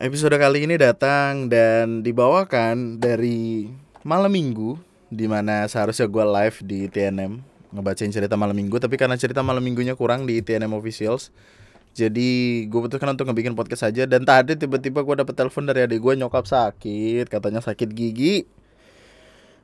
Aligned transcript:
Episode 0.00 0.40
kali 0.40 0.64
ini 0.64 0.80
datang 0.80 1.52
dan 1.52 2.00
dibawakan 2.00 2.96
dari 2.96 3.68
malam 4.00 4.32
minggu 4.32 4.80
Di 5.12 5.28
mana 5.28 5.68
seharusnya 5.68 6.08
gue 6.08 6.24
live 6.24 6.56
di 6.64 6.88
TNM 6.88 7.36
Ngebacain 7.76 8.08
cerita 8.08 8.32
malam 8.32 8.56
minggu 8.56 8.80
Tapi 8.80 8.96
karena 8.96 9.20
cerita 9.20 9.44
malam 9.44 9.60
minggunya 9.60 9.92
kurang 9.92 10.24
di 10.24 10.40
TNM 10.40 10.72
Officials 10.72 11.28
Jadi 11.92 12.64
gue 12.72 12.80
putuskan 12.80 13.12
untuk 13.12 13.28
ngebikin 13.28 13.52
podcast 13.52 13.92
aja. 13.92 14.08
Dan 14.08 14.24
tadi 14.24 14.56
tiba-tiba 14.56 15.04
gue 15.04 15.20
dapet 15.20 15.36
telepon 15.36 15.68
dari 15.68 15.84
adik 15.84 16.00
gue 16.00 16.16
nyokap 16.16 16.48
sakit 16.48 17.28
Katanya 17.28 17.60
sakit 17.60 17.92
gigi. 17.92 18.48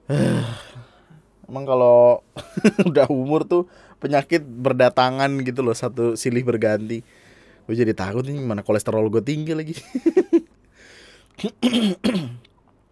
Emang 1.48 1.64
kalau 1.64 2.20
udah 2.92 3.08
umur 3.08 3.48
tuh 3.48 3.72
penyakit 4.04 4.44
berdatangan 4.44 5.32
gitu 5.48 5.64
loh 5.64 5.72
Satu 5.72 6.12
silih 6.12 6.44
berganti 6.44 7.24
gue 7.66 7.74
jadi 7.74 7.92
takut 7.98 8.22
nih 8.22 8.38
mana 8.38 8.62
kolesterol 8.62 9.10
gue 9.10 9.22
tinggi 9.26 9.50
lagi. 9.50 9.74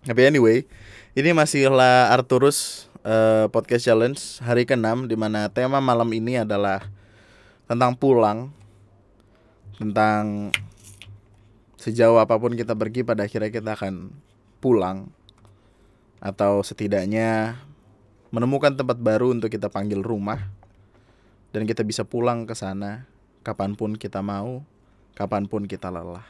Tapi 0.08 0.20
anyway 0.26 0.66
ini 1.14 1.30
masihlah 1.30 2.10
Arturus 2.10 2.90
uh, 3.06 3.46
podcast 3.54 3.86
challenge 3.86 4.42
hari 4.42 4.66
ke-6 4.66 5.06
di 5.06 5.14
mana 5.14 5.46
tema 5.46 5.78
malam 5.78 6.10
ini 6.10 6.42
adalah 6.42 6.82
tentang 7.70 7.94
pulang 7.94 8.50
tentang 9.78 10.50
sejauh 11.78 12.18
apa 12.18 12.34
pun 12.36 12.58
kita 12.58 12.74
pergi 12.74 13.06
pada 13.06 13.30
akhirnya 13.30 13.54
kita 13.54 13.78
akan 13.78 14.10
pulang 14.58 15.08
atau 16.18 16.66
setidaknya 16.66 17.60
menemukan 18.34 18.74
tempat 18.74 18.98
baru 18.98 19.30
untuk 19.30 19.54
kita 19.54 19.70
panggil 19.70 20.02
rumah 20.02 20.50
dan 21.54 21.62
kita 21.62 21.86
bisa 21.86 22.02
pulang 22.02 22.50
ke 22.50 22.58
sana 22.58 23.06
kapan 23.44 23.76
pun 23.76 23.94
kita 23.94 24.24
mau, 24.24 24.64
kapan 25.14 25.46
pun 25.46 25.70
kita 25.70 25.94
lelah. 25.94 26.26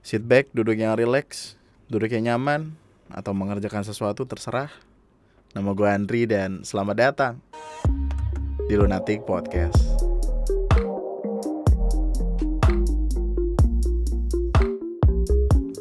Sit 0.00 0.24
back, 0.24 0.48
duduk 0.56 0.76
yang 0.76 0.96
relax, 0.96 1.56
duduk 1.92 2.12
yang 2.12 2.32
nyaman, 2.32 2.72
atau 3.12 3.36
mengerjakan 3.36 3.84
sesuatu 3.84 4.24
terserah. 4.24 4.72
Nama 5.52 5.70
gue 5.70 5.88
Andri 5.88 6.24
dan 6.24 6.64
selamat 6.64 6.96
datang 6.96 7.34
di 8.66 8.74
Lunatic 8.74 9.22
Podcast. 9.28 9.76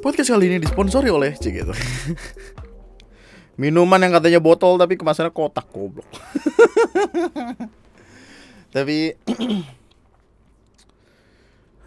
Podcast 0.03 0.35
kali 0.35 0.51
ini 0.51 0.59
disponsori 0.59 1.07
oleh 1.07 1.31
Cik 1.39 1.53
gitu. 1.55 1.73
Minuman 3.61 4.03
yang 4.03 4.19
katanya 4.19 4.43
botol 4.43 4.75
tapi 4.75 4.99
kemasannya 4.99 5.31
kotak 5.31 5.71
goblok. 5.71 6.03
tapi 8.75 9.15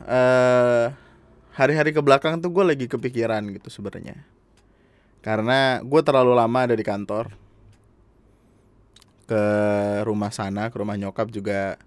uh, 0.05 0.93
hari-hari 1.57 1.97
ke 1.97 2.01
belakang 2.05 2.37
tuh 2.37 2.53
gue 2.53 2.65
lagi 2.65 2.87
kepikiran 2.91 3.41
gitu 3.57 3.73
sebenarnya. 3.73 4.21
Karena 5.25 5.81
gue 5.81 6.01
terlalu 6.05 6.37
lama 6.37 6.59
ada 6.69 6.77
di 6.77 6.85
kantor. 6.85 7.33
Ke 9.27 9.43
rumah 10.07 10.31
sana 10.31 10.71
ke 10.71 10.77
rumah 10.79 10.95
nyokap 10.95 11.27
juga 11.35 11.81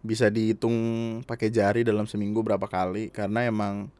bisa 0.00 0.32
dihitung 0.32 0.72
pakai 1.28 1.52
jari 1.52 1.84
dalam 1.84 2.08
seminggu 2.08 2.40
berapa 2.40 2.64
kali 2.64 3.12
karena 3.12 3.44
emang 3.44 3.92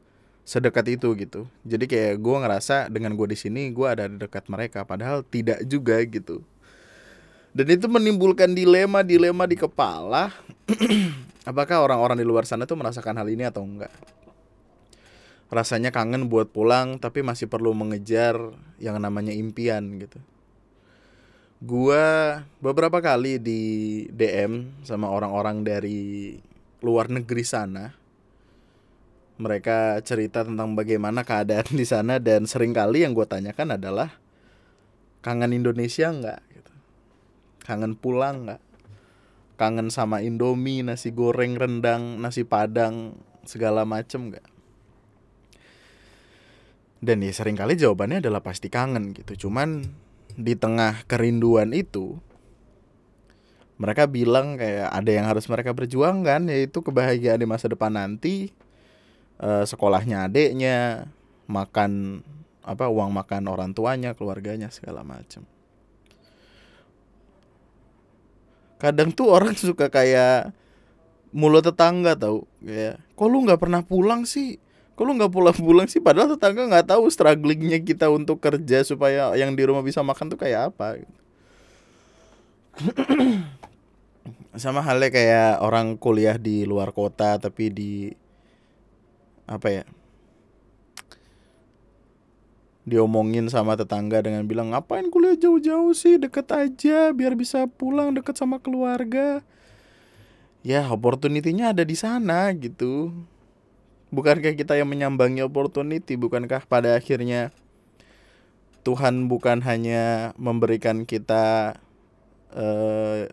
sedekat 0.49 0.97
itu 0.97 1.13
gitu. 1.21 1.45
Jadi 1.69 1.85
kayak 1.85 2.17
gue 2.17 2.37
ngerasa 2.41 2.89
dengan 2.89 3.13
gue 3.13 3.29
di 3.29 3.37
sini 3.37 3.69
gue 3.69 3.85
ada 3.85 4.09
di 4.09 4.17
dekat 4.17 4.49
mereka 4.49 4.89
padahal 4.89 5.21
tidak 5.21 5.61
juga 5.69 6.01
gitu. 6.01 6.41
Dan 7.53 7.67
itu 7.69 7.91
menimbulkan 7.91 8.55
dilema 8.57 9.05
dilema 9.05 9.45
di 9.45 9.59
kepala 9.59 10.33
Apakah 11.49 11.81
orang-orang 11.81 12.21
di 12.21 12.27
luar 12.29 12.45
sana 12.45 12.69
tuh 12.69 12.77
merasakan 12.77 13.17
hal 13.17 13.29
ini 13.33 13.49
atau 13.49 13.65
enggak? 13.65 13.93
Rasanya 15.49 15.91
kangen 15.91 16.29
buat 16.29 16.53
pulang 16.53 17.01
tapi 17.01 17.25
masih 17.25 17.49
perlu 17.49 17.73
mengejar 17.73 18.37
yang 18.77 19.01
namanya 19.01 19.33
impian 19.33 19.99
gitu. 19.99 20.21
Gua 21.61 22.41
beberapa 22.61 23.01
kali 23.01 23.41
di 23.41 23.61
DM 24.13 24.85
sama 24.85 25.09
orang-orang 25.09 25.65
dari 25.65 26.37
luar 26.85 27.13
negeri 27.13 27.45
sana. 27.45 27.93
Mereka 29.41 30.05
cerita 30.05 30.45
tentang 30.45 30.77
bagaimana 30.77 31.25
keadaan 31.25 31.73
di 31.73 31.89
sana 31.89 32.21
dan 32.21 32.45
sering 32.45 32.77
kali 32.77 33.09
yang 33.09 33.17
gue 33.17 33.25
tanyakan 33.25 33.81
adalah 33.81 34.21
kangen 35.25 35.57
Indonesia 35.57 36.13
enggak 36.13 36.41
gitu. 36.53 36.73
Kangen 37.65 37.97
pulang 37.97 38.45
enggak? 38.45 38.61
Kangen 39.61 39.93
sama 39.93 40.25
Indomie, 40.25 40.81
nasi 40.81 41.13
goreng, 41.13 41.61
rendang, 41.61 42.17
nasi 42.17 42.49
padang, 42.49 43.21
segala 43.45 43.85
macem 43.85 44.33
gak? 44.33 44.47
Dan 47.05 47.21
ya 47.21 47.33
sering 47.37 47.61
kali 47.61 47.77
jawabannya 47.77 48.25
adalah 48.25 48.41
pasti 48.41 48.73
kangen 48.73 49.13
gitu. 49.13 49.49
Cuman 49.49 49.85
di 50.33 50.57
tengah 50.57 51.05
kerinduan 51.05 51.77
itu 51.77 52.17
mereka 53.81 54.05
bilang 54.09 54.61
kayak 54.61 54.93
ada 54.93 55.11
yang 55.13 55.25
harus 55.29 55.49
mereka 55.49 55.73
perjuangkan 55.73 56.49
yaitu 56.53 56.85
kebahagiaan 56.85 57.41
di 57.41 57.49
masa 57.49 57.69
depan 57.69 57.93
nanti 57.97 58.53
uh, 59.41 59.65
sekolahnya 59.65 60.29
adiknya 60.29 61.09
makan 61.49 62.21
apa 62.61 62.93
uang 62.93 63.09
makan 63.17 63.49
orang 63.49 63.73
tuanya 63.73 64.13
keluarganya 64.13 64.69
segala 64.69 65.01
macam 65.01 65.49
kadang 68.81 69.13
tuh 69.13 69.29
orang 69.31 69.53
suka 69.61 69.93
kayak 69.93 70.57
mulut 71.31 71.63
tetangga 71.63 72.19
tau 72.19 72.49
ya 72.65 72.99
kok 73.15 73.29
lu 73.31 73.45
nggak 73.47 73.61
pernah 73.61 73.85
pulang 73.85 74.27
sih? 74.27 74.59
Kok 74.99 75.05
lu 75.09 75.17
nggak 75.17 75.33
pulang-pulang 75.33 75.87
sih? 75.93 76.01
Padahal 76.03 76.35
tetangga 76.35 76.69
nggak 76.69 76.93
tahu 76.97 77.09
strugglingnya 77.09 77.81
kita 77.85 78.09
untuk 78.09 78.41
kerja 78.41 78.85
supaya 78.85 79.33
yang 79.37 79.53
di 79.53 79.63
rumah 79.65 79.85
bisa 79.85 80.01
makan 80.01 80.33
tuh 80.33 80.41
kayak 80.41 80.75
apa 80.75 81.05
sama 84.63 84.81
halnya 84.83 85.13
kayak 85.13 85.63
orang 85.63 85.95
kuliah 86.01 86.37
di 86.41 86.65
luar 86.65 86.91
kota 86.97 87.39
tapi 87.39 87.71
di 87.71 87.93
apa 89.47 89.69
ya 89.69 89.85
diomongin 92.89 93.47
sama 93.53 93.77
tetangga 93.77 94.25
dengan 94.25 94.49
bilang 94.49 94.73
ngapain 94.73 95.09
kuliah 95.13 95.37
jauh-jauh 95.37 95.93
sih? 95.93 96.17
Deket 96.17 96.49
aja 96.53 97.13
biar 97.13 97.37
bisa 97.37 97.69
pulang 97.69 98.17
deket 98.17 98.37
sama 98.37 98.57
keluarga. 98.61 99.45
Ya 100.61 100.85
opportunity-nya 100.89 101.73
ada 101.73 101.85
di 101.85 101.97
sana 101.97 102.53
gitu. 102.57 103.13
Bukankah 104.11 104.59
kita 104.59 104.75
yang 104.75 104.91
menyambangi 104.91 105.41
opportunity? 105.47 106.19
Bukankah 106.19 106.67
pada 106.67 106.99
akhirnya 106.99 107.55
Tuhan 108.83 109.29
bukan 109.29 109.61
hanya 109.63 110.33
memberikan 110.41 111.05
kita 111.05 111.77
uh, 112.57 113.29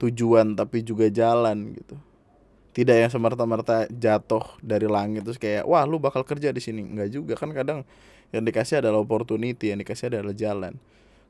tujuan 0.00 0.56
tapi 0.58 0.82
juga 0.82 1.12
jalan 1.12 1.76
gitu 1.76 1.94
tidak 2.70 2.96
yang 3.06 3.10
semerta-merta 3.10 3.90
jatuh 3.90 4.42
dari 4.62 4.86
langit 4.86 5.26
terus 5.26 5.38
kayak 5.38 5.66
wah 5.66 5.82
lu 5.82 5.98
bakal 5.98 6.22
kerja 6.22 6.54
di 6.54 6.62
sini. 6.62 6.86
Nggak 6.86 7.08
juga 7.10 7.34
kan 7.34 7.50
kadang 7.50 7.82
yang 8.30 8.46
dikasih 8.46 8.84
adalah 8.84 9.02
opportunity 9.02 9.74
yang 9.74 9.82
dikasih 9.82 10.10
adalah 10.10 10.34
jalan. 10.34 10.78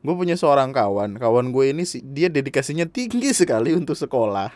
Gue 0.01 0.15
punya 0.17 0.37
seorang 0.37 0.73
kawan 0.73 1.17
kawan 1.21 1.53
gue 1.53 1.65
ini 1.73 1.85
dia 2.13 2.29
dedikasinya 2.29 2.85
tinggi 2.89 3.33
sekali 3.41 3.73
untuk 3.73 3.97
sekolah. 3.97 4.53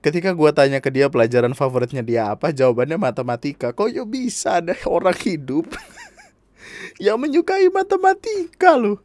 Ketika 0.00 0.32
gue 0.32 0.50
tanya 0.56 0.80
ke 0.80 0.88
dia 0.88 1.12
pelajaran 1.12 1.52
favoritnya 1.52 2.00
dia 2.00 2.32
apa 2.32 2.52
jawabannya 2.52 2.96
matematika. 2.96 3.76
Kok 3.76 3.88
ya 3.92 4.04
bisa 4.08 4.64
ada 4.64 4.72
orang 4.88 5.16
hidup 5.16 5.68
yang 7.04 7.16
menyukai 7.20 7.68
matematika 7.72 8.76
loh 8.76 9.00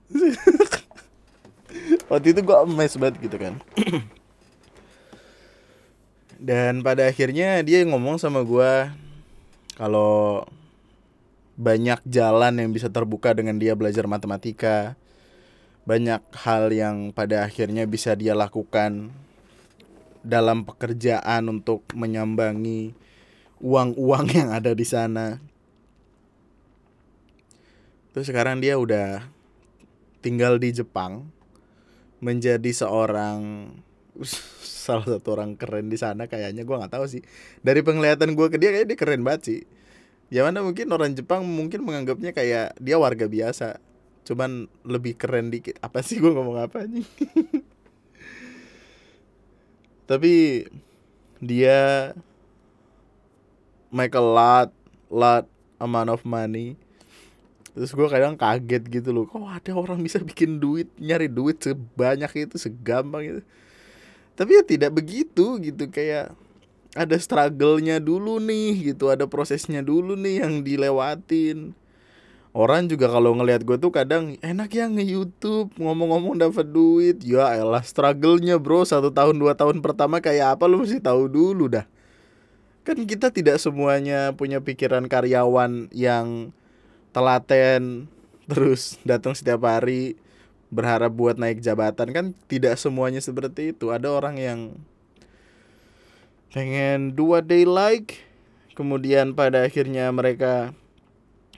waktu 2.07 2.31
itu 2.31 2.40
gue 2.44 2.56
amazed 2.56 2.97
banget 3.00 3.16
gitu 3.23 3.38
kan 3.40 3.53
dan 6.40 6.84
pada 6.84 7.07
akhirnya 7.07 7.63
dia 7.63 7.84
ngomong 7.88 8.19
sama 8.19 8.44
gue 8.44 8.91
kalau 9.76 10.43
banyak 11.55 12.03
jalan 12.03 12.59
yang 12.59 12.70
bisa 12.76 12.91
terbuka 12.91 13.32
dengan 13.32 13.55
dia 13.55 13.76
belajar 13.76 14.03
matematika 14.08 14.99
banyak 15.85 16.20
hal 16.34 16.73
yang 16.73 17.14
pada 17.14 17.46
akhirnya 17.46 17.85
bisa 17.85 18.17
dia 18.17 18.34
lakukan 18.34 19.14
dalam 20.26 20.66
pekerjaan 20.66 21.46
untuk 21.46 21.85
menyambangi 21.93 22.97
uang-uang 23.61 24.26
yang 24.34 24.49
ada 24.49 24.73
di 24.73 24.81
sana. 24.81 25.38
Terus 28.11 28.26
sekarang 28.34 28.66
dia 28.66 28.81
udah 28.81 29.29
tinggal 30.26 30.58
di 30.58 30.73
Jepang 30.73 31.29
menjadi 32.17 32.73
seorang 32.73 33.70
salah 34.85 35.06
satu 35.06 35.34
orang 35.34 35.58
keren 35.58 35.90
di 35.90 35.97
sana 35.97 36.29
kayaknya 36.29 36.64
gue 36.64 36.76
nggak 36.76 36.94
tahu 36.94 37.06
sih. 37.09 37.22
Dari 37.66 37.82
penglihatan 37.82 38.38
gue 38.38 38.47
ke 38.50 38.58
dia 38.62 38.70
kayak 38.72 38.88
dia 38.88 38.97
keren 38.97 39.22
banget 39.26 39.41
sih. 39.44 39.59
Ya 40.34 40.41
mana 40.46 40.66
mungkin 40.66 40.90
orang 40.90 41.14
Jepang 41.14 41.46
mungkin 41.46 41.85
menganggapnya 41.85 42.34
kayak 42.34 42.78
dia 42.82 42.96
warga 42.97 43.26
biasa. 43.29 43.82
Cuman 44.26 44.70
lebih 44.85 45.17
keren 45.17 45.53
dikit. 45.53 45.78
Apa 45.82 46.02
sih 46.02 46.17
gue 46.17 46.32
ngomong 46.32 46.58
apa 46.62 46.85
nih 46.85 47.06
tapi 50.06 50.66
dia 51.41 52.14
make 53.90 54.14
a 54.14 54.22
lot 54.22 54.70
lot 55.09 55.50
amount 55.82 56.14
of 56.14 56.22
money. 56.23 56.78
Terus 57.76 57.91
gue 57.91 58.08
kadang 58.08 58.40
kaget 58.40 58.88
gitu 58.88 59.12
loh. 59.12 59.28
Kok 59.28 59.52
ada 59.52 59.72
orang 59.76 60.00
bisa 60.00 60.22
bikin 60.22 60.62
duit 60.64 60.88
nyari 60.96 61.28
duit 61.28 61.59
sebanyak 61.59 62.47
itu 62.47 62.56
segampang 62.56 63.23
itu 63.26 63.41
tapi 64.35 64.59
ya 64.59 64.64
tidak 64.67 64.91
begitu 64.96 65.58
gitu 65.64 65.87
kayak 65.87 66.35
ada 66.96 67.16
struggle-nya 67.20 67.99
dulu 67.99 68.40
nih 68.40 68.96
gitu 68.96 69.11
ada 69.11 69.28
prosesnya 69.28 69.84
dulu 69.84 70.16
nih 70.16 70.43
yang 70.43 70.64
dilewatin. 70.64 71.76
Orang 72.55 72.87
juga 72.87 73.11
kalau 73.11 73.35
ngelihat 73.35 73.67
gue 73.67 73.76
tuh 73.76 73.91
kadang 73.91 74.40
enak 74.40 74.72
ya 74.72 74.87
nge 74.87 75.03
YouTube 75.03 75.76
ngomong-ngomong 75.76 76.40
dapat 76.40 76.64
duit. 76.64 77.20
Ya 77.20 77.52
elah 77.52 77.84
struggle-nya 77.84 78.55
bro. 78.55 78.87
Satu 78.87 79.11
tahun 79.11 79.35
dua 79.35 79.59
tahun 79.59 79.84
pertama 79.84 80.23
kayak 80.23 80.55
apa 80.55 80.64
lu 80.64 80.79
mesti 80.79 81.03
tahu 81.03 81.28
dulu 81.28 81.67
dah. 81.67 81.84
Kan 82.88 83.03
kita 83.03 83.35
tidak 83.35 83.59
semuanya 83.59 84.31
punya 84.31 84.64
pikiran 84.64 85.11
karyawan 85.11 85.91
yang 85.91 86.55
telaten 87.11 88.08
terus 88.47 89.03
datang 89.03 89.35
setiap 89.35 89.67
hari 89.67 90.16
berharap 90.75 91.16
buat 91.16 91.39
naik 91.39 91.63
jabatan 91.63 92.11
kan 92.11 92.25
tidak 92.51 92.75
semuanya 92.75 93.23
seperti 93.23 93.72
itu. 93.72 93.95
Ada 93.95 94.11
orang 94.11 94.35
yang 94.35 94.59
pengen 96.51 97.16
what 97.16 97.47
they 97.47 97.63
like 97.63 98.19
kemudian 98.75 99.31
pada 99.31 99.63
akhirnya 99.63 100.11
mereka 100.11 100.75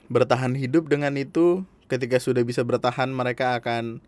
bertahan 0.05 0.53
hidup 0.53 0.85
dengan 0.85 1.17
itu. 1.17 1.65
Ketika 1.87 2.19
sudah 2.19 2.43
bisa 2.43 2.61
bertahan 2.67 3.09
mereka 3.09 3.57
akan 3.57 4.03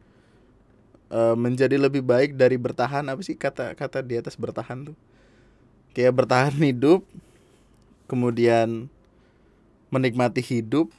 uh, 1.09 1.33
menjadi 1.33 1.79
lebih 1.79 2.05
baik 2.05 2.37
dari 2.37 2.59
bertahan. 2.59 3.07
Apa 3.09 3.23
sih 3.25 3.33
kata 3.33 3.73
kata 3.73 4.05
di 4.05 4.19
atas 4.19 4.37
bertahan 4.37 4.93
tuh? 4.93 4.97
Kayak 5.95 6.21
bertahan 6.21 6.53
hidup 6.59 7.01
kemudian 8.05 8.91
menikmati 9.89 10.43
hidup 10.43 10.93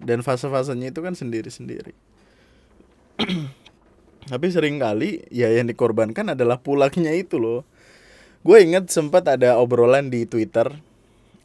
dan 0.00 0.24
fase-fasenya 0.24 0.92
itu 0.92 1.00
kan 1.04 1.12
sendiri-sendiri 1.12 2.03
tapi 4.30 4.46
sering 4.50 4.80
kali 4.80 5.28
ya 5.28 5.52
yang 5.52 5.68
dikorbankan 5.68 6.32
adalah 6.32 6.58
pulangnya 6.58 7.12
itu 7.14 7.38
loh 7.38 7.62
gue 8.44 8.60
inget 8.60 8.92
sempat 8.92 9.24
ada 9.28 9.56
obrolan 9.60 10.12
di 10.12 10.28
twitter 10.28 10.68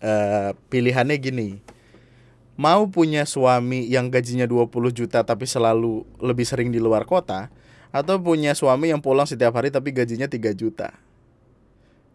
uh, 0.04 0.52
pilihannya 0.72 1.18
gini 1.20 1.50
mau 2.60 2.92
punya 2.92 3.24
suami 3.24 3.88
yang 3.88 4.12
gajinya 4.12 4.44
20 4.44 4.68
juta 4.92 5.24
tapi 5.24 5.48
selalu 5.48 6.04
lebih 6.20 6.44
sering 6.44 6.76
di 6.76 6.84
luar 6.84 7.08
kota 7.08 7.48
atau 7.90 8.22
punya 8.22 8.52
suami 8.52 8.92
yang 8.92 9.00
pulang 9.00 9.24
setiap 9.24 9.56
hari 9.56 9.72
tapi 9.72 9.96
gajinya 9.96 10.28
3 10.28 10.52
juta. 10.54 10.92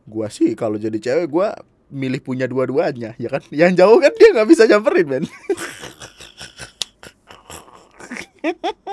Gua 0.05 0.29
sih 0.29 0.53
kalau 0.53 0.77
jadi 0.77 1.01
cewek 1.01 1.33
gua 1.33 1.57
milih 1.89 2.21
punya 2.21 2.45
dua-duanya 2.45 3.17
ya 3.17 3.33
kan. 3.33 3.41
Yang 3.49 3.81
jauh 3.81 3.97
kan 4.05 4.13
dia 4.21 4.37
nggak 4.37 4.49
bisa 4.53 4.69
nyamperin, 4.69 5.09
men. 5.09 5.25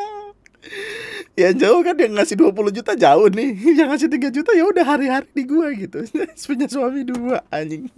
yang 1.41 1.57
jauh 1.57 1.81
kan 1.81 1.97
dia 1.97 2.05
ngasih 2.11 2.37
20 2.37 2.77
juta 2.77 2.93
jauh 2.93 3.27
nih. 3.31 3.51
Yang 3.79 3.87
ngasih 3.89 4.09
3 4.13 4.35
juta 4.35 4.51
ya 4.53 4.63
udah 4.69 4.85
hari-hari 4.85 5.27
di 5.33 5.43
gua 5.49 5.73
gitu. 5.73 6.05
punya 6.49 6.67
suami 6.69 7.01
dua 7.07 7.41
anjing. 7.49 7.89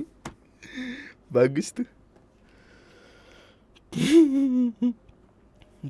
Bagus 1.28 1.76
tuh. 1.76 1.88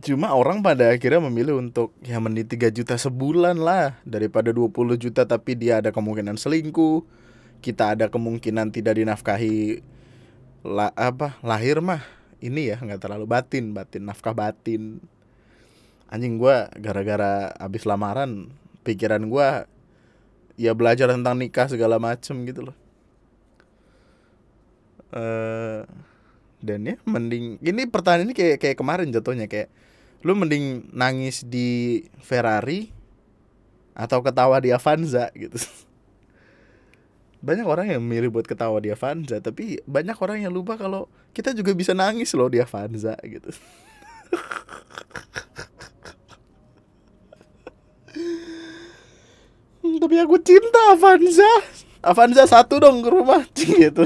Cuma 0.05 0.33
orang 0.33 0.65
pada 0.65 0.89
akhirnya 0.89 1.21
memilih 1.29 1.61
untuk 1.61 1.93
ya 2.01 2.17
mending 2.17 2.49
3 2.49 2.73
juta 2.73 2.97
sebulan 2.97 3.61
lah 3.61 4.01
daripada 4.01 4.49
20 4.49 4.73
juta 4.97 5.21
tapi 5.21 5.53
dia 5.53 5.77
ada 5.85 5.93
kemungkinan 5.93 6.35
selingkuh. 6.35 7.05
Kita 7.61 7.95
ada 7.95 8.09
kemungkinan 8.09 8.73
tidak 8.73 8.97
dinafkahi 8.99 9.85
la, 10.65 10.89
apa 10.95 11.37
lahir 11.43 11.83
mah 11.83 12.01
ini 12.43 12.71
ya 12.71 12.79
nggak 12.79 12.99
terlalu 12.99 13.27
batin 13.27 13.71
batin 13.71 14.03
nafkah 14.07 14.35
batin 14.35 14.99
anjing 16.13 16.37
gue 16.37 16.57
gara-gara 16.77 17.49
abis 17.57 17.89
lamaran 17.89 18.53
pikiran 18.85 19.25
gue 19.25 19.65
ya 20.61 20.77
belajar 20.77 21.09
tentang 21.09 21.41
nikah 21.41 21.65
segala 21.65 21.97
macem 21.97 22.45
gitu 22.45 22.69
loh. 22.69 22.77
Uh, 25.13 25.85
dan 26.61 26.85
ya 26.85 26.95
mending 27.05 27.57
ini 27.61 27.85
pertanyaan 27.89 28.29
ini 28.29 28.33
kayak 28.37 28.57
kayak 28.61 28.77
kemarin 28.77 29.09
jatuhnya 29.09 29.49
kayak 29.49 29.73
lu 30.21 30.37
mending 30.37 30.85
nangis 30.93 31.41
di 31.45 32.01
Ferrari 32.21 32.93
atau 33.97 34.21
ketawa 34.21 34.61
di 34.61 34.69
Avanza 34.69 35.33
gitu. 35.33 35.57
Banyak 37.45 37.67
orang 37.67 37.89
yang 37.89 38.01
milih 38.05 38.29
buat 38.29 38.45
ketawa 38.45 38.77
di 38.79 38.93
Avanza 38.93 39.41
tapi 39.43 39.81
banyak 39.83 40.15
orang 40.15 40.45
yang 40.45 40.53
lupa 40.53 40.79
kalau 40.79 41.11
kita 41.35 41.51
juga 41.51 41.75
bisa 41.75 41.91
nangis 41.91 42.31
loh 42.37 42.47
di 42.47 42.63
Avanza 42.63 43.19
gitu 43.19 43.51
tapi 49.83 50.15
aku 50.19 50.39
cinta 50.39 50.95
Avanza. 50.95 51.51
Avanza 51.99 52.47
satu 52.47 52.79
dong 52.79 53.03
ke 53.03 53.09
rumah. 53.11 53.43
Gitu. 53.53 54.03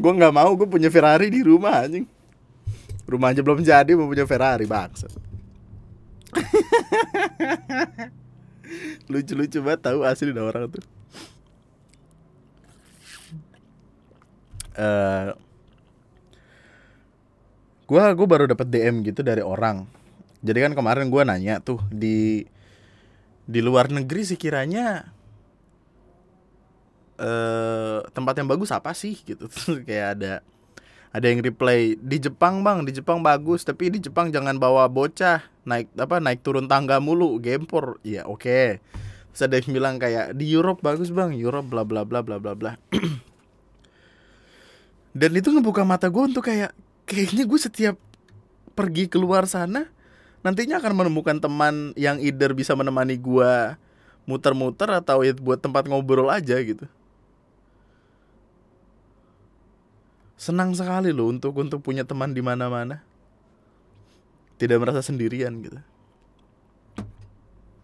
Gue 0.00 0.12
nggak 0.16 0.32
mau 0.32 0.56
gue 0.56 0.64
punya 0.64 0.88
Ferrari 0.88 1.28
di 1.28 1.44
rumah 1.44 1.84
anjing. 1.84 2.08
Rumah 3.10 3.34
aja 3.34 3.42
belum 3.42 3.66
jadi 3.66 3.90
mau 3.98 4.06
punya 4.06 4.24
Ferrari 4.24 4.70
bangsa 4.70 5.10
lucu-lucu 9.10 9.58
banget 9.62 9.80
tahu 9.82 10.06
asli 10.06 10.30
ada 10.30 10.46
orang 10.46 10.70
tuh. 10.70 10.84
Uh, 14.80 15.34
gua 17.90 18.14
gue 18.14 18.26
baru 18.30 18.46
dapat 18.46 18.70
DM 18.70 19.02
gitu 19.02 19.26
dari 19.26 19.42
orang. 19.42 19.90
Jadi 20.40 20.58
kan 20.62 20.72
kemarin 20.72 21.10
gue 21.10 21.22
nanya 21.26 21.58
tuh 21.60 21.82
di 21.90 22.46
di 23.50 23.58
luar 23.58 23.90
negeri 23.90 24.22
sih 24.22 24.38
kiranya 24.38 25.10
uh, 27.18 28.06
tempat 28.14 28.38
yang 28.38 28.46
bagus 28.46 28.70
apa 28.70 28.94
sih 28.94 29.18
gitu. 29.26 29.50
Kayak 29.88 30.08
ada 30.14 30.32
ada 31.10 31.26
yang 31.26 31.42
reply 31.42 31.98
di 31.98 32.22
Jepang 32.22 32.62
bang 32.62 32.86
di 32.86 32.94
Jepang 32.94 33.18
bagus 33.18 33.66
tapi 33.66 33.90
di 33.90 33.98
Jepang 33.98 34.30
jangan 34.30 34.54
bawa 34.62 34.86
bocah 34.86 35.42
naik 35.66 35.90
apa 35.98 36.22
naik 36.22 36.46
turun 36.46 36.70
tangga 36.70 37.02
mulu 37.02 37.42
gempor 37.42 37.98
ya 38.06 38.22
oke. 38.30 38.46
Okay. 38.46 38.66
terus 39.30 39.66
bilang 39.66 39.98
kayak 39.98 40.34
di 40.34 40.46
Europe 40.50 40.82
bagus 40.82 41.10
bang 41.10 41.34
Europe 41.34 41.66
bla 41.66 41.82
bla 41.82 42.06
bla 42.06 42.22
bla 42.22 42.38
bla 42.38 42.54
bla. 42.54 42.78
Dan 45.18 45.34
itu 45.34 45.50
ngebuka 45.50 45.82
mata 45.82 46.06
gue 46.06 46.22
untuk 46.22 46.46
kayak 46.46 46.70
kayaknya 47.02 47.42
gue 47.42 47.58
setiap 47.58 47.96
pergi 48.78 49.10
keluar 49.10 49.50
sana 49.50 49.90
nantinya 50.40 50.80
akan 50.80 50.92
menemukan 50.96 51.36
teman 51.36 51.92
yang 51.96 52.16
either 52.20 52.56
bisa 52.56 52.72
menemani 52.72 53.16
gue 53.20 53.52
muter-muter 54.24 54.88
atau 54.92 55.26
ya 55.26 55.34
buat 55.36 55.60
tempat 55.60 55.88
ngobrol 55.90 56.28
aja 56.30 56.56
gitu. 56.60 56.86
Senang 60.40 60.72
sekali 60.72 61.12
loh 61.12 61.28
untuk 61.28 61.52
untuk 61.60 61.84
punya 61.84 62.06
teman 62.06 62.32
di 62.32 62.40
mana-mana. 62.40 63.04
Tidak 64.56 64.76
merasa 64.80 65.04
sendirian 65.04 65.52
gitu. 65.60 65.80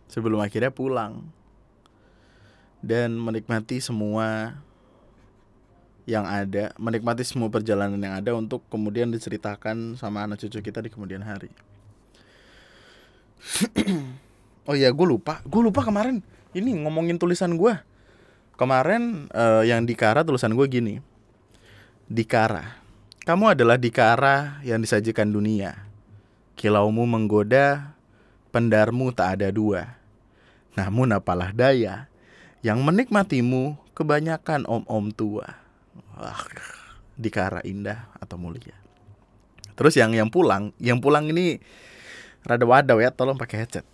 Sebelum 0.09 0.41
akhirnya 0.41 0.73
pulang. 0.73 1.29
Dan 2.81 3.19
menikmati 3.19 3.83
semua 3.83 4.57
yang 6.07 6.23
ada 6.23 6.71
menikmati 6.79 7.27
semua 7.27 7.51
perjalanan 7.51 7.99
yang 7.99 8.15
ada 8.15 8.31
untuk 8.31 8.63
kemudian 8.71 9.11
diceritakan 9.11 9.99
sama 9.99 10.23
anak 10.23 10.39
cucu 10.39 10.63
kita 10.63 10.79
di 10.79 10.87
kemudian 10.87 11.19
hari 11.19 11.51
oh 14.69 14.75
iya 14.75 14.91
gue 14.91 15.07
lupa 15.07 15.43
gue 15.47 15.63
lupa 15.63 15.83
kemarin 15.87 16.23
ini 16.57 16.75
ngomongin 16.83 17.21
tulisan 17.21 17.55
gue 17.55 17.75
kemarin 18.57 19.31
uh, 19.33 19.63
yang 19.63 19.85
di 19.85 19.95
Kara 19.95 20.27
tulisan 20.27 20.57
gue 20.57 20.67
gini 20.67 21.17
Dikara. 22.07 22.79
Kamu 23.27 23.51
adalah 23.51 23.75
Dikara 23.75 24.63
yang 24.63 24.79
disajikan 24.79 25.27
dunia. 25.27 25.75
Kilaumu 26.55 27.03
menggoda, 27.03 27.99
pendarmu 28.55 29.11
tak 29.11 29.43
ada 29.43 29.51
dua. 29.51 29.99
Namun 30.79 31.11
apalah 31.11 31.51
daya, 31.51 32.07
yang 32.63 32.79
menikmatimu 32.87 33.75
kebanyakan 33.91 34.71
om-om 34.71 35.11
tua. 35.11 35.59
Wah, 36.15 36.47
Dikara 37.19 37.59
indah 37.67 38.07
atau 38.23 38.39
mulia. 38.39 38.79
Terus 39.75 39.99
yang 39.99 40.15
yang 40.15 40.31
pulang, 40.31 40.71
yang 40.79 41.03
pulang 41.03 41.27
ini 41.27 41.59
rada 42.47 42.63
wadaw 42.63 43.03
ya, 43.03 43.11
tolong 43.11 43.35
pakai 43.37 43.67
headset. 43.67 43.87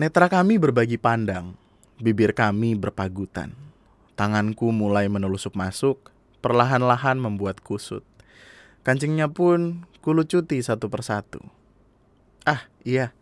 Netra 0.00 0.32
kami 0.32 0.56
berbagi 0.56 0.96
pandang, 0.96 1.52
bibir 2.00 2.32
kami 2.32 2.72
berpagutan 2.72 3.52
Tanganku 4.20 4.68
mulai 4.68 5.08
menelusup 5.08 5.56
masuk, 5.56 6.12
perlahan-lahan 6.44 7.16
membuat 7.16 7.64
kusut. 7.64 8.04
Kancingnya 8.84 9.32
pun 9.32 9.88
kulucuti 10.04 10.60
satu 10.60 10.92
persatu. 10.92 11.40
Ah, 12.44 12.68
iya, 12.84 13.16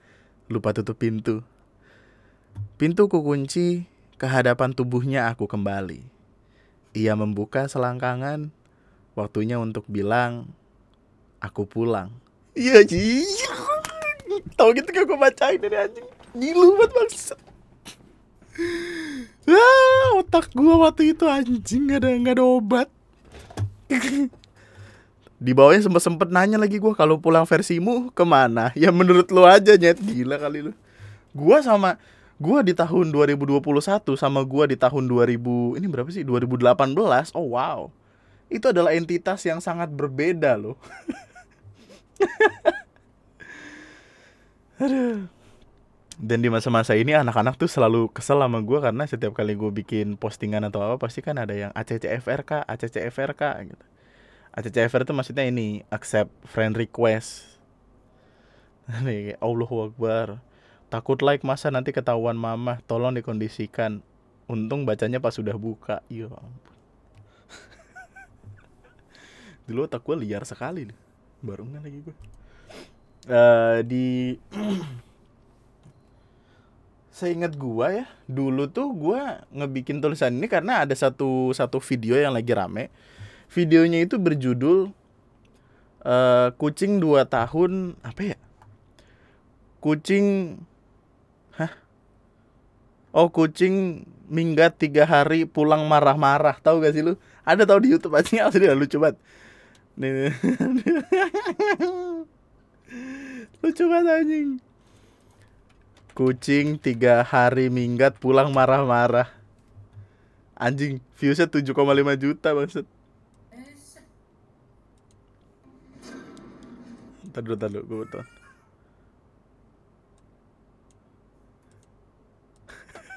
lupa 0.51 0.75
tutup 0.75 0.99
pintu. 0.99 1.47
Pintu 2.83 3.07
kukunci, 3.07 3.87
Ke 4.19 4.27
hadapan 4.27 4.75
tubuhnya 4.75 5.31
aku 5.31 5.47
kembali. 5.47 6.03
Ia 6.99 7.15
membuka 7.15 7.71
selangkangan. 7.71 8.51
Waktunya 9.15 9.63
untuk 9.63 9.87
bilang, 9.87 10.51
aku 11.39 11.65
pulang. 11.65 12.11
Iya, 12.59 12.83
Ji. 12.83 13.23
Tahu 14.59 14.75
gitu 14.75 14.89
gak 14.91 15.07
gue 15.07 15.19
bacain 15.19 15.59
dari 15.59 15.77
anjing. 15.79 16.09
Gilu 16.35 16.75
banget 16.75 16.93
maksud. 16.95 17.39
Ah, 19.49 20.19
otak 20.19 20.51
gue 20.51 20.75
waktu 20.75 21.15
itu 21.15 21.25
anjing 21.25 21.91
gak 21.91 22.03
ada 22.03 22.09
gak 22.19 22.35
ada 22.39 22.45
obat. 22.45 22.89
Di 25.39 25.55
bawahnya 25.55 25.87
sempet 25.87 26.03
sempet 26.03 26.29
nanya 26.35 26.59
lagi 26.59 26.83
gue 26.83 26.93
kalau 26.99 27.23
pulang 27.23 27.47
versimu 27.47 28.11
ke 28.11 28.27
mana? 28.27 28.75
Ya 28.75 28.91
menurut 28.91 29.31
lo 29.31 29.47
aja 29.47 29.79
nyet 29.79 30.03
gila 30.03 30.37
kali 30.43 30.71
lu. 30.71 30.73
Gua 31.31 31.63
sama 31.63 31.95
gua 32.39 32.63
di 32.67 32.75
tahun 32.75 33.15
2021 33.15 33.63
sama 34.19 34.41
gua 34.43 34.67
di 34.71 34.79
tahun 34.79 35.11
2000 35.11 35.79
ini 35.79 35.87
berapa 35.91 36.07
sih 36.11 36.23
2018 36.23 36.95
oh 37.35 37.59
wow 37.59 37.91
itu 38.47 38.71
adalah 38.71 38.95
entitas 38.95 39.43
yang 39.43 39.59
sangat 39.59 39.91
berbeda 39.91 40.55
loh 40.55 40.79
Aduh. 44.83 45.31
Dan 46.19 46.43
di 46.43 46.51
masa-masa 46.51 46.99
ini 46.99 47.15
anak-anak 47.15 47.55
tuh 47.55 47.71
selalu 47.71 48.11
kesel 48.11 48.43
sama 48.43 48.59
gue 48.59 48.79
karena 48.83 49.07
setiap 49.07 49.39
kali 49.39 49.55
gue 49.55 49.71
bikin 49.71 50.19
postingan 50.19 50.67
atau 50.67 50.83
apa 50.83 50.99
pasti 50.99 51.23
kan 51.23 51.39
ada 51.39 51.55
yang 51.55 51.71
ACCFRK, 51.79 52.67
ACCFRK 52.67 53.43
gitu. 53.71 53.85
ACCFR 54.59 55.07
itu 55.07 55.15
maksudnya 55.15 55.47
ini 55.47 55.87
accept 55.95 56.35
friend 56.43 56.75
request. 56.75 57.47
Nih, 59.07 59.39
Allahu 59.39 59.95
Akbar. 59.95 60.43
Takut 60.91 61.23
like 61.23 61.47
masa 61.47 61.71
nanti 61.71 61.95
ketahuan 61.95 62.35
mama, 62.35 62.83
tolong 62.91 63.15
dikondisikan. 63.15 64.03
Untung 64.51 64.83
bacanya 64.83 65.23
pas 65.23 65.39
sudah 65.39 65.55
buka. 65.55 66.03
Ya. 66.11 66.27
Dulu 69.71 69.87
otak 69.87 70.03
gue 70.03 70.19
liar 70.19 70.43
sekali 70.43 70.91
nih. 70.91 71.08
Baru 71.39 71.63
nggak 71.67 71.83
lagi 71.87 71.99
gue. 72.03 72.17
Uh, 73.29 73.79
di 73.85 74.39
saya 77.19 77.35
ingat 77.35 77.59
gua 77.59 77.91
ya 77.91 78.07
dulu 78.31 78.71
tuh 78.71 78.95
gua 78.95 79.43
ngebikin 79.51 79.99
tulisan 79.99 80.39
ini 80.39 80.47
karena 80.47 80.87
ada 80.87 80.95
satu 80.95 81.51
satu 81.51 81.83
video 81.83 82.15
yang 82.15 82.35
lagi 82.35 82.55
rame. 82.55 82.95
Videonya 83.51 84.07
itu 84.07 84.21
berjudul 84.21 84.95
uh, 86.07 86.49
kucing 86.55 87.03
dua 87.03 87.27
tahun 87.27 87.99
apa 88.07 88.35
ya? 88.35 88.39
Kucing 89.83 90.59
hah? 91.59 91.75
Oh 93.15 93.31
kucing 93.31 94.07
minggat 94.29 94.79
tiga 94.79 95.09
hari 95.09 95.43
pulang 95.49 95.89
marah-marah 95.89 96.61
tahu 96.61 96.85
gak 96.85 96.95
sih 96.95 97.03
lu? 97.03 97.19
Ada 97.43 97.65
tahu 97.67 97.83
di 97.83 97.89
YouTube 97.95 98.15
aja 98.15 98.31
asli 98.47 98.69
lucu 98.69 99.01
banget 99.01 99.19
nih 99.99 100.31
lucu 103.59 103.85
banget 103.91 104.15
anjing. 104.23 104.49
Kucing 106.15 106.79
tiga 106.83 107.23
hari 107.23 107.71
minggat 107.71 108.19
pulang 108.19 108.51
marah-marah. 108.51 109.31
Anjing 110.59 110.99
viewsnya 111.15 111.47
7,5 111.47 111.75
juta 112.19 112.51
maksud. 112.55 112.87
Ntar 117.31 117.43
dulu, 117.45 117.55
ntar 117.55 117.71
dulu, 117.71 118.03
gue. 118.03 118.23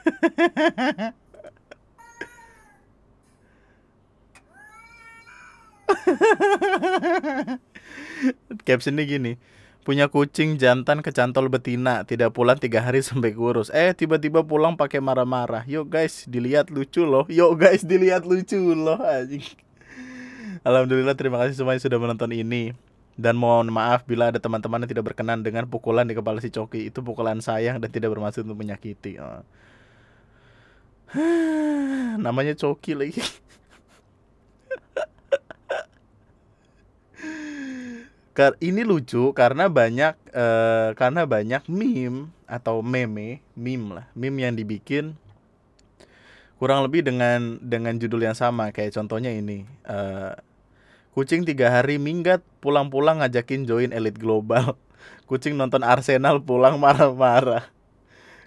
Captionnya 8.68 9.06
gini 9.06 9.38
Punya 9.82 10.14
kucing 10.14 10.62
jantan 10.62 11.02
kecantol 11.02 11.50
betina 11.50 12.06
Tidak 12.06 12.30
pulang 12.30 12.62
tiga 12.62 12.86
hari 12.86 13.02
sampai 13.02 13.34
kurus 13.34 13.74
Eh 13.74 13.98
tiba-tiba 13.98 14.46
pulang 14.46 14.78
pakai 14.78 15.02
marah-marah 15.02 15.66
Yuk 15.66 15.90
guys 15.90 16.30
dilihat 16.30 16.70
lucu 16.70 17.02
loh 17.02 17.26
Yuk 17.26 17.58
guys 17.58 17.82
dilihat 17.82 18.24
lucu 18.24 18.62
loh 18.78 19.02
Alhamdulillah 20.68 21.18
terima 21.18 21.42
kasih 21.42 21.58
semuanya 21.58 21.82
sudah 21.82 21.98
menonton 21.98 22.30
ini 22.30 22.78
dan 23.20 23.36
mohon 23.36 23.70
maaf 23.70 24.08
bila 24.08 24.32
ada 24.34 24.40
teman-teman 24.40 24.82
yang 24.82 24.92
tidak 24.98 25.14
berkenan 25.14 25.44
dengan 25.44 25.68
pukulan 25.68 26.08
di 26.08 26.16
kepala 26.16 26.40
si 26.40 26.50
Coki. 26.50 26.90
Itu 26.90 27.04
pukulan 27.04 27.44
sayang 27.44 27.84
dan 27.84 27.92
tidak 27.92 28.16
bermaksud 28.16 28.48
untuk 28.48 28.58
menyakiti. 28.58 29.20
Oh. 29.20 29.44
Namanya 32.26 32.56
Coki 32.56 32.96
lagi. 32.96 33.22
ini 38.64 38.82
lucu 38.88 39.36
karena 39.36 39.68
banyak 39.68 40.16
uh, 40.32 40.96
karena 40.96 41.28
banyak 41.28 41.68
meme 41.68 42.32
atau 42.48 42.80
meme, 42.80 43.44
meme 43.56 43.88
lah, 44.00 44.06
meme 44.16 44.48
yang 44.48 44.56
dibikin 44.56 45.20
kurang 46.62 46.86
lebih 46.86 47.02
dengan 47.02 47.58
dengan 47.58 47.98
judul 47.98 48.22
yang 48.22 48.38
sama 48.38 48.70
kayak 48.70 48.94
contohnya 48.94 49.34
ini. 49.34 49.66
Uh, 49.84 50.38
Kucing 51.12 51.44
tiga 51.44 51.68
hari 51.68 52.00
minggat, 52.00 52.40
pulang-pulang 52.64 53.20
ngajakin 53.20 53.68
join 53.68 53.92
elit 53.92 54.16
global. 54.16 54.80
Kucing 55.28 55.60
nonton 55.60 55.84
Arsenal 55.84 56.40
pulang 56.40 56.80
marah-marah. 56.80 57.68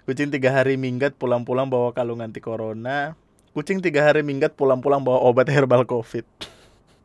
Kucing 0.09 0.33
tiga 0.33 0.49
hari 0.49 0.73
minggat, 0.73 1.13
pulang-pulang 1.13 1.69
bawa 1.69 1.93
kalung 1.93 2.25
anti 2.25 2.41
corona. 2.41 3.13
Kucing 3.53 3.85
tiga 3.85 4.01
hari 4.01 4.25
minggat, 4.25 4.57
pulang-pulang 4.57 5.05
bawa 5.05 5.21
obat 5.29 5.45
herbal 5.45 5.85
covid. 5.85 6.25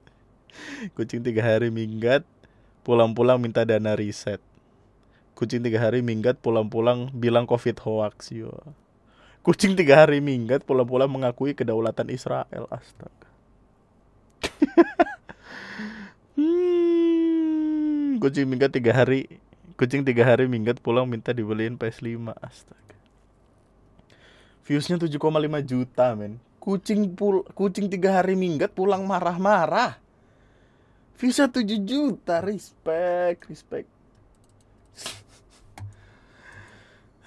Kucing 0.97 1.21
tiga 1.21 1.45
hari 1.45 1.69
minggat, 1.69 2.25
pulang-pulang 2.91 3.39
minta 3.39 3.63
dana 3.63 3.95
riset. 3.95 4.43
Kucing 5.39 5.63
tiga 5.63 5.79
hari 5.79 6.03
minggat, 6.03 6.43
pulang-pulang 6.43 7.15
bilang 7.15 7.47
covid 7.47 7.79
hoax. 7.79 8.35
Yo. 8.35 8.51
Kucing 9.47 9.79
tiga 9.79 10.03
hari 10.03 10.19
minggat, 10.19 10.67
pulang-pulang 10.67 11.07
mengakui 11.07 11.55
kedaulatan 11.55 12.11
Israel. 12.11 12.67
Astaga. 12.67 13.31
Hmm, 16.41 18.17
kucing 18.17 18.49
minggat 18.49 18.73
tiga 18.73 18.97
hari 18.97 19.29
kucing 19.77 20.09
tiga 20.09 20.25
hari 20.25 20.49
minggat 20.49 20.81
pulang 20.81 21.05
minta 21.05 21.37
dibeliin 21.37 21.77
PS5 21.77 22.33
astaga 22.41 22.97
viewsnya 24.65 24.97
7,5 24.97 25.21
juta 25.69 26.17
men 26.17 26.41
kucing 26.65 27.13
pul 27.13 27.45
kucing 27.53 27.93
tiga 27.93 28.21
hari 28.25 28.41
minggat 28.41 28.73
pulang 28.73 29.05
marah-marah 29.05 30.01
viewsnya 31.21 31.53
7 31.53 31.85
juta 31.85 32.41
respect 32.41 33.45
respect. 33.53 33.85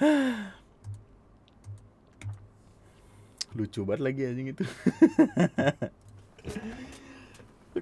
Lucu 3.53 3.85
banget 3.85 4.01
lagi 4.01 4.25
anjing 4.25 4.57
itu. 4.57 4.65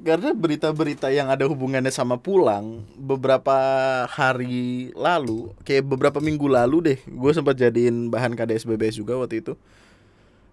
Karena 0.07 0.31
berita-berita 0.35 1.11
yang 1.11 1.27
ada 1.31 1.47
hubungannya 1.47 1.91
sama 1.91 2.17
pulang 2.19 2.83
beberapa 2.95 3.55
hari 4.07 4.91
lalu 4.95 5.51
kayak 5.67 5.83
beberapa 5.83 6.23
minggu 6.23 6.47
lalu 6.47 6.79
deh 6.79 6.95
gue 7.03 7.31
sempat 7.35 7.59
jadiin 7.59 8.07
bahan 8.11 8.35
KDSBBS 8.35 8.99
juga 8.99 9.15
waktu 9.15 9.39
itu. 9.39 9.55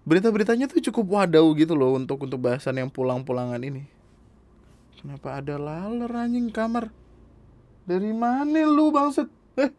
Berita-beritanya 0.07 0.71
tuh 0.71 0.79
cukup 0.79 1.19
wadau 1.19 1.51
gitu 1.59 1.75
loh 1.75 1.99
untuk 1.99 2.23
untuk 2.23 2.39
bahasan 2.39 2.79
yang 2.79 2.87
pulang-pulangan 2.87 3.59
ini 3.59 3.98
kenapa 4.99 5.39
ada 5.39 5.55
laler 5.55 6.11
anjing 6.11 6.51
kamar? 6.51 6.91
Dari 7.87 8.11
mana 8.11 8.67
lu 8.67 8.91
bangset 8.91 9.31
eh. 9.55 9.71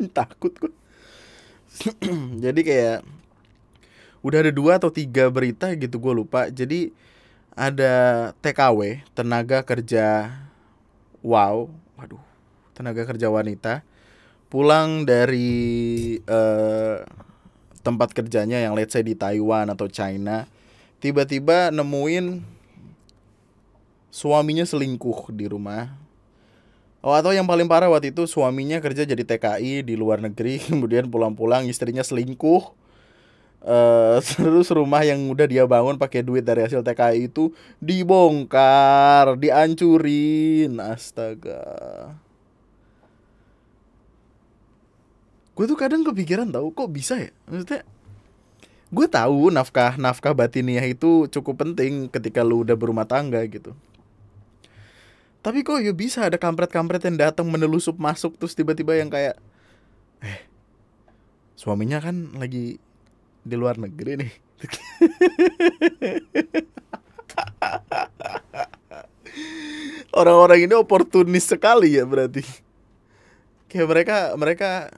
Takut 0.16 0.50
gue 0.56 0.72
jadi 2.44 2.60
kayak 2.62 2.98
udah 4.22 4.38
ada 4.38 4.52
dua 4.54 4.78
atau 4.78 4.90
tiga 4.90 5.26
berita 5.28 5.74
gitu 5.74 5.98
gue 5.98 6.14
lupa. 6.14 6.48
Jadi 6.48 6.94
ada 7.52 8.32
TKW 8.40 9.04
tenaga 9.12 9.60
kerja 9.60 10.32
wow 11.20 11.68
waduh 11.98 12.22
tenaga 12.72 13.04
kerja 13.04 13.28
wanita. 13.28 13.84
Pulang 14.52 15.08
dari 15.08 16.20
uh, 16.28 17.00
tempat 17.82 18.12
kerjanya 18.12 18.62
yang 18.62 18.76
let's 18.76 18.92
say 18.94 19.02
di 19.02 19.16
Taiwan 19.16 19.72
atau 19.72 19.88
China 19.88 20.44
tiba-tiba 21.02 21.74
nemuin 21.74 22.46
suaminya 24.14 24.62
selingkuh 24.62 25.34
di 25.34 25.50
rumah 25.50 25.98
Oh 27.02 27.10
atau 27.10 27.34
yang 27.34 27.50
paling 27.50 27.66
parah 27.66 27.90
waktu 27.90 28.14
itu 28.14 28.30
suaminya 28.30 28.78
kerja 28.78 29.02
jadi 29.02 29.26
TKI 29.26 29.82
di 29.82 29.98
luar 29.98 30.22
negeri 30.22 30.62
kemudian 30.70 31.10
pulang-pulang 31.10 31.66
istrinya 31.66 32.06
selingkuh 32.06 32.78
Uh, 33.62 34.18
terus 34.34 34.74
rumah 34.74 35.06
yang 35.06 35.22
udah 35.30 35.46
dia 35.46 35.62
bangun 35.62 35.94
pakai 35.94 36.26
duit 36.26 36.42
dari 36.42 36.66
hasil 36.66 36.82
TKI 36.82 37.30
itu 37.30 37.54
dibongkar, 37.78 39.38
dihancurin. 39.38 40.82
Astaga. 40.82 41.62
gue 45.52 45.64
tuh 45.68 45.76
kadang 45.76 46.02
kepikiran 46.02 46.48
tahu 46.48 46.72
kok 46.72 46.88
bisa 46.88 47.20
ya 47.20 47.30
maksudnya 47.44 47.84
gue 48.92 49.08
tahu 49.08 49.48
nafkah 49.48 49.96
nafkah 49.96 50.36
batiniah 50.36 50.84
itu 50.84 51.24
cukup 51.32 51.64
penting 51.64 52.12
ketika 52.12 52.44
lu 52.44 52.60
udah 52.60 52.76
berumah 52.76 53.08
tangga 53.08 53.40
gitu. 53.48 53.72
Tapi 55.42 55.64
kok 55.64 55.80
ya 55.80 55.96
bisa 55.96 56.28
ada 56.28 56.36
kampret-kampret 56.36 57.00
yang 57.08 57.16
datang 57.18 57.48
menelusup 57.48 57.96
masuk 57.96 58.36
terus 58.36 58.52
tiba-tiba 58.52 59.00
yang 59.00 59.08
kayak 59.08 59.40
eh 60.22 60.44
suaminya 61.56 62.04
kan 62.04 62.36
lagi 62.36 62.76
di 63.42 63.56
luar 63.56 63.80
negeri 63.80 64.22
nih. 64.22 64.32
Orang-orang 70.20 70.68
ini 70.68 70.76
oportunis 70.76 71.48
sekali 71.48 71.96
ya 71.96 72.04
berarti. 72.04 72.44
Kayak 73.72 73.88
mereka 73.88 74.36
mereka 74.36 74.92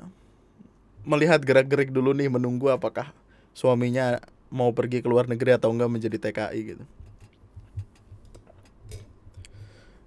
melihat 1.07 1.39
gerak-gerik 1.47 1.95
dulu 1.95 2.11
nih 2.11 2.27
menunggu 2.27 2.75
apakah 2.75 3.15
suaminya 3.55 4.19
mau 4.51 4.75
pergi 4.75 5.01
ke 5.01 5.09
luar 5.09 5.29
negeri 5.31 5.53
atau 5.57 5.71
enggak 5.71 5.91
menjadi 5.91 6.19
TKI 6.19 6.61
gitu. 6.75 6.85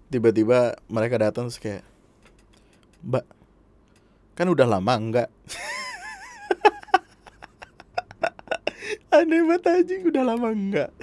Tiba-tiba 0.08 0.80
mereka 0.88 1.20
datang 1.20 1.52
terus 1.52 1.60
kayak 1.60 1.84
mbak 3.04 3.26
kan 4.36 4.48
udah 4.52 4.68
lama 4.68 4.94
enggak? 4.94 5.30
Aneh 9.18 9.42
banget 9.48 9.68
anjing 9.68 10.04
udah 10.08 10.24
lama 10.24 10.50
enggak? 10.54 10.92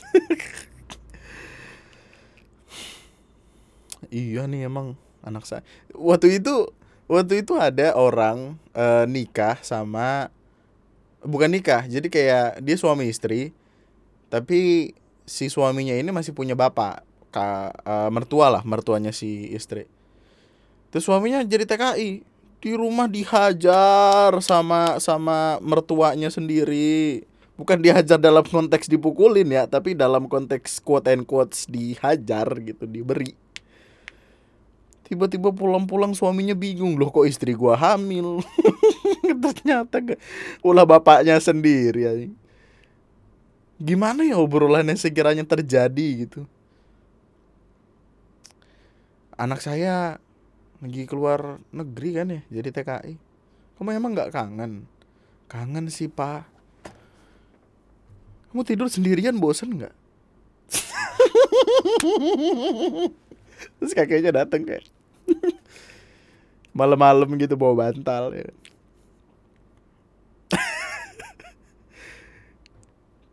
Iya 4.15 4.47
nih 4.47 4.71
emang 4.71 4.95
anak 5.27 5.43
saya 5.43 5.67
waktu 5.91 6.39
itu 6.39 6.71
waktu 7.11 7.43
itu 7.43 7.59
ada 7.59 7.99
orang 7.99 8.55
uh, 8.77 9.03
nikah 9.11 9.59
sama 9.67 10.31
bukan 11.25 11.51
nikah 11.51 11.89
jadi 11.89 12.07
kayak 12.07 12.49
dia 12.61 12.77
suami 12.77 13.09
istri 13.09 13.51
tapi 14.29 14.93
si 15.25 15.49
suaminya 15.49 15.97
ini 15.97 16.13
masih 16.13 16.37
punya 16.37 16.53
bapak 16.53 17.03
ka, 17.35 17.73
uh, 17.83 18.11
mertua 18.15 18.53
lah 18.53 18.63
mertuanya 18.63 19.11
si 19.11 19.51
istri. 19.51 19.91
Terus 20.95 21.11
suaminya 21.11 21.43
jadi 21.43 21.67
TKI 21.67 22.23
di 22.63 22.71
rumah 22.73 23.11
dihajar 23.11 24.31
sama 24.39 25.03
sama 25.03 25.59
mertuanya 25.59 26.31
sendiri. 26.31 27.27
Bukan 27.55 27.83
dihajar 27.83 28.19
dalam 28.19 28.43
konteks 28.43 28.91
dipukulin 28.91 29.47
ya 29.47 29.67
tapi 29.67 29.95
dalam 29.95 30.27
konteks 30.27 30.83
quote 30.83 31.11
and 31.11 31.27
quotes 31.27 31.67
dihajar 31.67 32.47
gitu 32.63 32.87
diberi. 32.87 33.35
Tiba-tiba 35.05 35.53
pulang-pulang 35.53 36.17
suaminya 36.17 36.57
bingung 36.57 36.97
loh 36.99 37.13
kok 37.13 37.29
istri 37.29 37.55
gua 37.55 37.77
hamil 37.77 38.41
ternyata 39.45 39.97
gak. 40.01 40.21
Ulah 40.61 40.85
bapaknya 40.85 41.39
sendiri 41.41 42.01
ya 42.05 42.13
gimana 43.75 44.23
ya 44.23 44.39
obrolannya 44.39 44.95
sekiranya 44.95 45.43
terjadi 45.43 46.07
gitu? 46.27 46.47
Anak 49.35 49.61
saya 49.61 50.23
lagi 50.79 51.05
keluar 51.11 51.59
negeri 51.75 52.11
kan 52.15 52.27
ya 52.31 52.41
jadi 52.61 52.71
TKI 52.71 53.15
kamu 53.75 53.99
emang 53.99 54.15
nggak 54.15 54.31
kangen? 54.31 54.87
Kangen 55.51 55.91
sih 55.91 56.07
pak. 56.07 56.47
Kamu 58.53 58.63
tidur 58.63 58.87
sendirian 58.87 59.35
bosen 59.43 59.75
nggak 59.75 59.95
terus 63.79 63.93
kakeknya 63.97 64.33
dateng 64.45 64.67
kayak 64.67 64.85
malam-malam 66.79 67.29
gitu 67.39 67.55
bawa 67.57 67.89
bantal 67.89 68.35
ya 68.35 68.49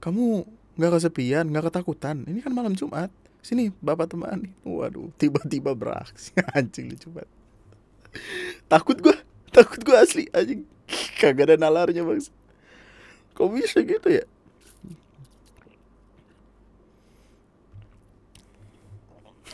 kamu 0.01 0.49
nggak 0.82 0.91
kesepian 0.97 1.45
nggak 1.45 1.69
ketakutan? 1.69 2.25
Ini 2.25 2.41
kan 2.41 2.52
malam 2.58 2.73
Jumat. 2.73 3.13
Sini 3.45 3.69
bapak 3.78 4.17
temani. 4.17 4.49
Waduh 4.65 5.13
tiba-tiba 5.21 5.78
beraksi. 5.78 6.34
Anjing 6.58 6.89
lucu 6.89 7.13
banget. 7.13 7.30
Takut 8.65 8.97
gua 8.97 9.15
takut 9.54 9.80
gua 9.86 10.02
asli 10.02 10.25
anjing. 10.34 10.65
Kagak 11.21 11.54
ada 11.54 11.56
nalarnya 11.56 12.02
bang. 12.02 12.19
Kok 13.38 13.49
bisa 13.54 13.80
gitu 13.86 14.10
ya? 14.10 14.25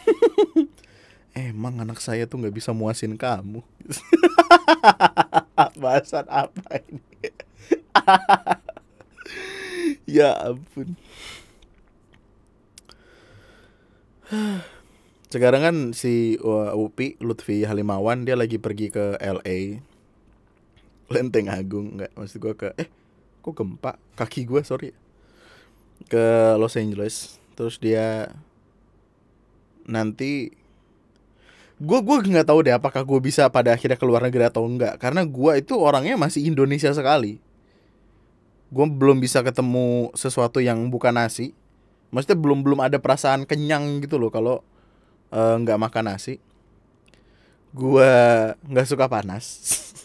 Emang 1.38 1.78
anak 1.78 2.02
saya 2.02 2.26
tuh 2.26 2.39
nggak 2.41 2.56
bisa 2.56 2.71
muasin 2.74 3.19
kamu. 3.19 3.62
Bahasan 5.84 6.26
apa 6.32 6.82
ini 6.88 7.04
ya 10.08 10.34
ampun. 10.39 10.96
Sekarang 15.34 15.62
kan 15.62 15.76
si 15.91 16.39
Upi 16.74 17.20
Lutfi 17.20 17.67
Halimawan 17.67 18.24
dia 18.24 18.39
lagi 18.39 18.56
pergi 18.56 18.88
ke 18.88 19.20
LA 19.20 19.84
Lenteng 21.12 21.52
Agung 21.52 22.00
nggak 22.00 22.15
maksud 22.15 22.39
gue 22.39 22.54
ke 22.56 22.67
eh 22.80 22.88
kok 23.43 23.54
gempa? 23.54 24.00
Kaki 24.15 24.48
gue 24.48 24.63
sorry. 24.63 24.96
Ke 26.08 26.56
Los 26.56 26.80
Angeles 26.80 27.43
terus 27.60 27.76
dia 27.82 28.32
nanti 29.88 30.54
gue 31.78 32.00
gue 32.02 32.15
nggak 32.22 32.48
tahu 32.48 32.60
deh 32.65 32.76
apakah 32.76 33.02
gue 33.02 33.20
bisa 33.22 33.50
pada 33.50 33.74
akhirnya 33.74 33.98
keluar 33.98 34.22
negeri 34.22 34.50
atau 34.50 34.65
enggak 34.65 34.98
karena 34.98 35.22
gue 35.26 35.52
itu 35.62 35.74
orangnya 35.78 36.17
masih 36.17 36.46
Indonesia 36.46 36.89
sekali 36.89 37.38
gue 38.67 38.86
belum 38.86 39.23
bisa 39.23 39.39
ketemu 39.43 40.12
sesuatu 40.12 40.60
yang 40.60 40.91
bukan 40.91 41.15
nasi. 41.15 41.56
Maksudnya 42.12 42.39
belum 42.39 42.63
belum 42.63 42.80
ada 42.84 42.99
perasaan 42.99 43.47
kenyang 43.47 44.03
gitu 44.03 44.19
loh 44.19 44.32
kalau 44.32 44.63
eh, 45.32 45.56
nggak 45.60 45.80
uh, 45.80 45.84
makan 45.88 46.03
nasi. 46.12 46.39
Gue 47.71 48.12
nggak 48.67 48.88
suka 48.88 49.08
panas. 49.08 49.45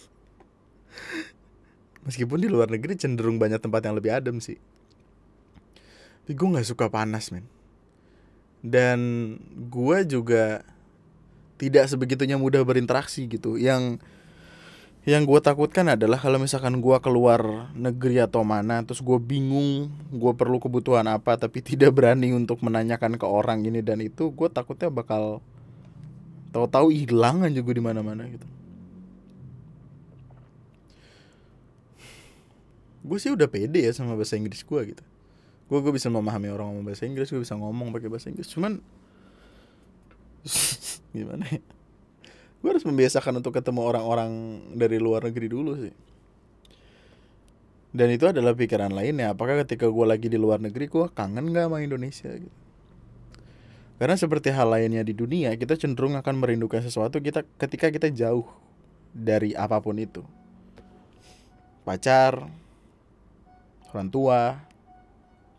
Meskipun 2.07 2.43
di 2.43 2.51
luar 2.51 2.67
negeri 2.67 2.99
cenderung 2.99 3.39
banyak 3.39 3.63
tempat 3.63 3.87
yang 3.87 3.95
lebih 3.95 4.11
adem 4.11 4.43
sih. 4.43 4.59
Tapi 6.23 6.35
gue 6.35 6.49
nggak 6.59 6.67
suka 6.67 6.91
panas 6.91 7.31
men. 7.31 7.47
Dan 8.63 8.99
gue 9.71 10.07
juga 10.07 10.63
tidak 11.59 11.91
sebegitunya 11.91 12.39
mudah 12.39 12.63
berinteraksi 12.63 13.27
gitu. 13.27 13.59
Yang 13.59 14.03
yang 15.03 15.27
gue 15.27 15.41
takutkan 15.43 15.91
adalah 15.91 16.15
kalau 16.15 16.39
misalkan 16.39 16.79
gue 16.79 16.97
keluar 17.03 17.75
negeri 17.75 18.23
atau 18.23 18.47
mana 18.47 18.87
terus 18.87 19.03
gue 19.03 19.19
bingung 19.19 19.91
gue 20.15 20.33
perlu 20.39 20.63
kebutuhan 20.63 21.03
apa 21.11 21.35
tapi 21.35 21.59
tidak 21.75 21.91
berani 21.99 22.31
untuk 22.31 22.63
menanyakan 22.63 23.19
ke 23.19 23.27
orang 23.27 23.67
ini 23.67 23.83
dan 23.83 23.99
itu 23.99 24.31
gue 24.31 24.47
takutnya 24.47 24.95
bakal 24.95 25.43
tahu-tahu 26.55 26.95
hilang 26.95 27.43
aja 27.43 27.59
gue 27.59 27.75
di 27.75 27.83
mana-mana 27.83 28.29
gitu. 28.31 28.47
Gue 33.03 33.19
sih 33.19 33.35
udah 33.35 33.51
pede 33.51 33.83
ya 33.83 33.91
sama 33.91 34.15
bahasa 34.15 34.39
Inggris 34.39 34.63
gue 34.63 34.81
gitu. 34.95 35.03
Gue 35.67 35.79
gue 35.83 35.91
bisa 35.91 36.07
memahami 36.15 36.47
orang 36.55 36.71
ngomong 36.71 36.87
bahasa 36.87 37.09
Inggris 37.11 37.27
gue 37.35 37.43
bisa 37.43 37.59
ngomong 37.59 37.91
pakai 37.91 38.07
bahasa 38.07 38.31
Inggris. 38.31 38.47
Cuman 38.55 38.79
gimana 41.17 41.43
ya 41.51 41.82
gue 42.63 42.69
harus 42.71 42.87
membiasakan 42.87 43.43
untuk 43.43 43.59
ketemu 43.59 43.83
orang-orang 43.83 44.31
dari 44.79 45.03
luar 45.03 45.27
negeri 45.27 45.51
dulu 45.51 45.73
sih. 45.83 45.95
Dan 47.93 48.09
itu 48.09 48.25
adalah 48.25 48.57
pikiran 48.57 48.95
lainnya 48.95 49.35
apakah 49.37 49.61
ketika 49.67 49.85
gue 49.91 50.07
lagi 50.07 50.31
di 50.31 50.41
luar 50.41 50.63
negeri 50.63 50.89
gue 50.89 51.11
kangen 51.13 51.53
gak 51.53 51.69
sama 51.69 51.83
Indonesia 51.83 52.31
gitu. 52.33 52.59
Karena 54.01 54.17
seperti 54.17 54.49
hal 54.55 54.71
lainnya 54.71 55.03
di 55.05 55.13
dunia 55.13 55.53
kita 55.59 55.77
cenderung 55.77 56.17
akan 56.17 56.41
merindukan 56.41 56.81
sesuatu 56.81 57.21
kita 57.21 57.45
ketika 57.61 57.93
kita 57.93 58.09
jauh 58.09 58.47
dari 59.13 59.53
apa 59.59 59.77
pun 59.83 59.99
itu. 60.01 60.25
Pacar 61.83 62.47
orang 63.93 64.09
tua 64.09 64.57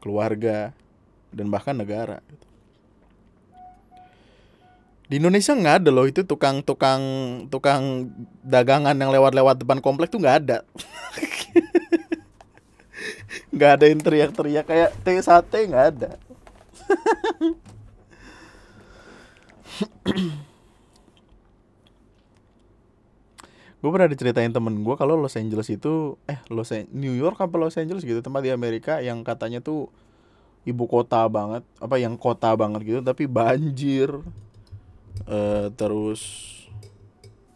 keluarga 0.02 0.74
dan 1.30 1.52
bahkan 1.54 1.78
negara 1.78 2.24
gitu. 2.26 2.48
Di 5.12 5.20
Indonesia 5.20 5.52
nggak 5.52 5.84
ada 5.84 5.92
loh 5.92 6.08
itu 6.08 6.24
tukang-tukang 6.24 7.04
tukang 7.52 8.08
dagangan 8.40 8.96
yang 8.96 9.12
lewat-lewat 9.12 9.60
depan 9.60 9.84
komplek 9.84 10.10
tuh 10.10 10.24
nggak 10.24 10.48
ada. 10.48 10.64
nggak 13.54 13.72
ada 13.78 13.86
yang 13.86 14.02
teriak-teriak 14.02 14.66
kayak 14.66 14.90
teh 15.04 15.20
sate 15.20 15.68
nggak 15.68 15.86
ada. 15.94 16.10
gue 23.84 23.92
pernah 23.92 24.08
diceritain 24.08 24.48
temen 24.48 24.80
gue 24.80 24.96
kalau 24.96 25.20
Los 25.20 25.36
Angeles 25.36 25.68
itu 25.68 26.16
eh 26.24 26.40
Los 26.48 26.72
New 26.96 27.12
York 27.12 27.36
apa 27.44 27.60
Los 27.60 27.76
Angeles 27.76 28.08
gitu 28.08 28.24
tempat 28.24 28.40
di 28.40 28.56
Amerika 28.56 29.04
yang 29.04 29.28
katanya 29.28 29.60
tuh 29.60 29.92
ibu 30.64 30.88
kota 30.88 31.28
banget 31.28 31.68
apa 31.84 32.00
yang 32.00 32.16
kota 32.16 32.56
banget 32.56 32.80
gitu 32.88 33.00
tapi 33.04 33.28
banjir 33.28 34.24
uh, 35.28 35.70
terus 35.74 36.22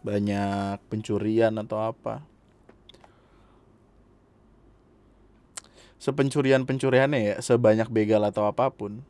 banyak 0.02 0.78
pencurian 0.88 1.54
atau 1.58 1.78
apa. 1.82 2.22
Sepencurian 5.98 6.62
pencuriannya 6.62 7.20
ya 7.20 7.34
sebanyak 7.42 7.90
begal 7.90 8.22
atau 8.22 8.46
apa 8.46 8.70
pun. 8.70 9.02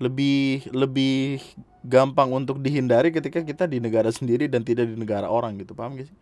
Lebih 0.00 0.72
lebih 0.72 1.40
gampang 1.86 2.28
untuk 2.32 2.60
dihindari 2.60 3.14
ketika 3.14 3.40
kita 3.44 3.64
di 3.68 3.78
negara 3.80 4.10
sendiri 4.10 4.50
dan 4.50 4.66
tidak 4.66 4.90
di 4.90 4.96
negara 4.98 5.30
orang 5.30 5.56
gitu 5.60 5.72
paham 5.76 5.96
gak 5.96 6.08
sih? 6.08 6.18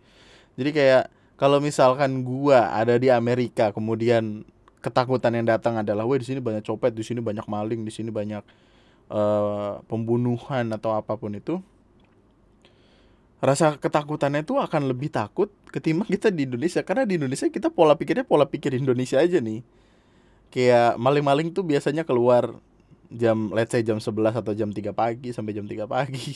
Jadi 0.54 0.70
kayak 0.70 1.04
kalau 1.34 1.58
misalkan 1.58 2.22
gua 2.22 2.70
ada 2.74 2.94
di 2.98 3.10
Amerika 3.10 3.74
kemudian 3.74 4.46
ketakutan 4.84 5.32
yang 5.32 5.48
datang 5.48 5.80
adalah 5.80 6.04
wah 6.04 6.20
di 6.20 6.26
sini 6.28 6.44
banyak 6.44 6.60
copet 6.60 6.92
di 6.92 7.00
sini 7.00 7.24
banyak 7.24 7.48
maling 7.48 7.82
di 7.82 7.92
sini 7.94 8.12
banyak 8.12 8.44
uh, 9.10 9.82
pembunuhan 9.90 10.70
atau 10.72 10.96
apa 10.96 11.16
pun 11.18 11.34
itu 11.36 11.60
rasa 13.44 13.76
ketakutannya 13.76 14.40
itu 14.40 14.56
akan 14.56 14.88
lebih 14.88 15.12
takut 15.12 15.52
ketimbang 15.68 16.08
kita 16.08 16.32
di 16.32 16.48
Indonesia. 16.48 16.80
Karena 16.80 17.04
di 17.04 17.20
Indonesia 17.20 17.44
kita 17.52 17.68
pola 17.68 17.92
pikirnya 17.92 18.24
pola 18.24 18.48
pikir 18.48 18.72
Indonesia 18.72 19.20
aja 19.20 19.36
nih. 19.36 19.60
Kayak 20.48 20.96
maling-maling 20.96 21.52
tuh 21.52 21.60
biasanya 21.66 22.08
keluar 22.08 22.56
jam 23.12 23.52
let's 23.52 23.68
say 23.74 23.84
jam 23.84 24.00
11 24.00 24.40
atau 24.40 24.52
jam 24.56 24.72
3 24.72 24.96
pagi 24.96 25.28
sampai 25.36 25.52
jam 25.52 25.68
3 25.68 25.84
pagi. 25.84 26.32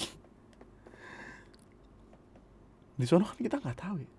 Di 2.99 3.07
sana 3.09 3.25
kan 3.25 3.39
kita 3.41 3.57
nggak 3.57 3.79
tahu 3.79 3.97
ya. 4.05 4.11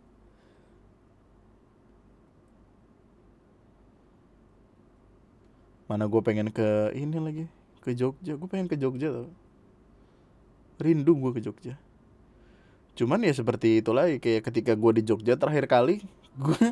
Mana 5.86 6.06
gue 6.06 6.22
pengen 6.22 6.50
ke 6.54 6.94
ini 6.94 7.18
lagi 7.18 7.59
ke 7.90 7.94
Jogja. 7.98 8.38
Gue 8.38 8.46
pengen 8.46 8.70
ke 8.70 8.78
Jogja 8.78 9.10
tuh 9.10 9.34
rindu 10.80 11.12
gue 11.18 11.32
ke 11.36 11.42
Jogja. 11.44 11.76
Cuman 12.96 13.20
ya 13.26 13.34
seperti 13.36 13.84
itu 13.84 13.92
lagi 13.92 14.22
kayak 14.22 14.48
ketika 14.48 14.78
gue 14.78 15.02
di 15.02 15.04
Jogja 15.04 15.36
terakhir 15.36 15.66
kali 15.68 16.06
gue 16.44 16.66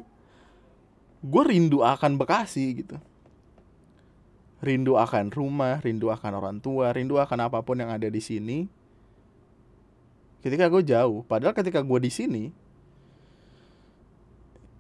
gue 1.26 1.44
rindu 1.44 1.82
akan 1.82 2.16
Bekasi 2.16 2.86
gitu. 2.86 2.98
Rindu 4.62 4.98
akan 4.98 5.30
rumah 5.30 5.82
rindu 5.84 6.10
akan 6.10 6.32
orang 6.38 6.58
tua 6.62 6.94
rindu 6.94 7.20
akan 7.20 7.50
apa 7.50 7.60
pun 7.66 7.78
yang 7.78 7.92
ada 7.92 8.08
di 8.08 8.22
sini. 8.22 8.70
Ketika 10.40 10.72
gue 10.72 10.86
jauh 10.86 11.26
padahal 11.28 11.52
ketika 11.58 11.84
gue 11.84 12.00
di 12.00 12.12
sini 12.14 12.44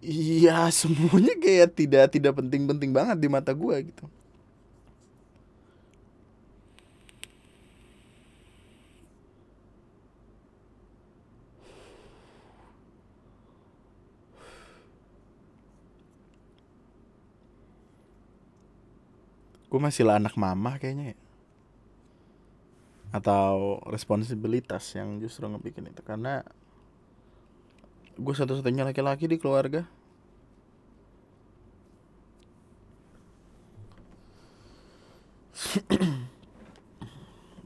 iya 0.07 0.69
semuanya 0.69 1.35
kayak 1.35 1.73
tidak 1.73 2.05
tidak 2.13 2.33
penting-penting 2.37 2.93
banget 2.93 3.17
di 3.17 3.27
mata 3.27 3.51
gue 3.51 3.75
gitu 3.91 4.05
gue 19.67 19.79
masih 19.79 20.07
lah 20.07 20.15
anak 20.19 20.39
mama 20.39 20.79
kayaknya 20.79 21.15
ya. 21.15 21.17
Atau 23.11 23.79
responsibilitas 23.87 24.83
yang 24.95 25.19
justru 25.19 25.47
ngebikin 25.47 25.87
itu. 25.91 26.01
Karena 26.03 26.43
gue 28.15 28.33
satu-satunya 28.35 28.83
laki-laki 28.87 29.27
di 29.27 29.37
keluarga. 29.39 29.83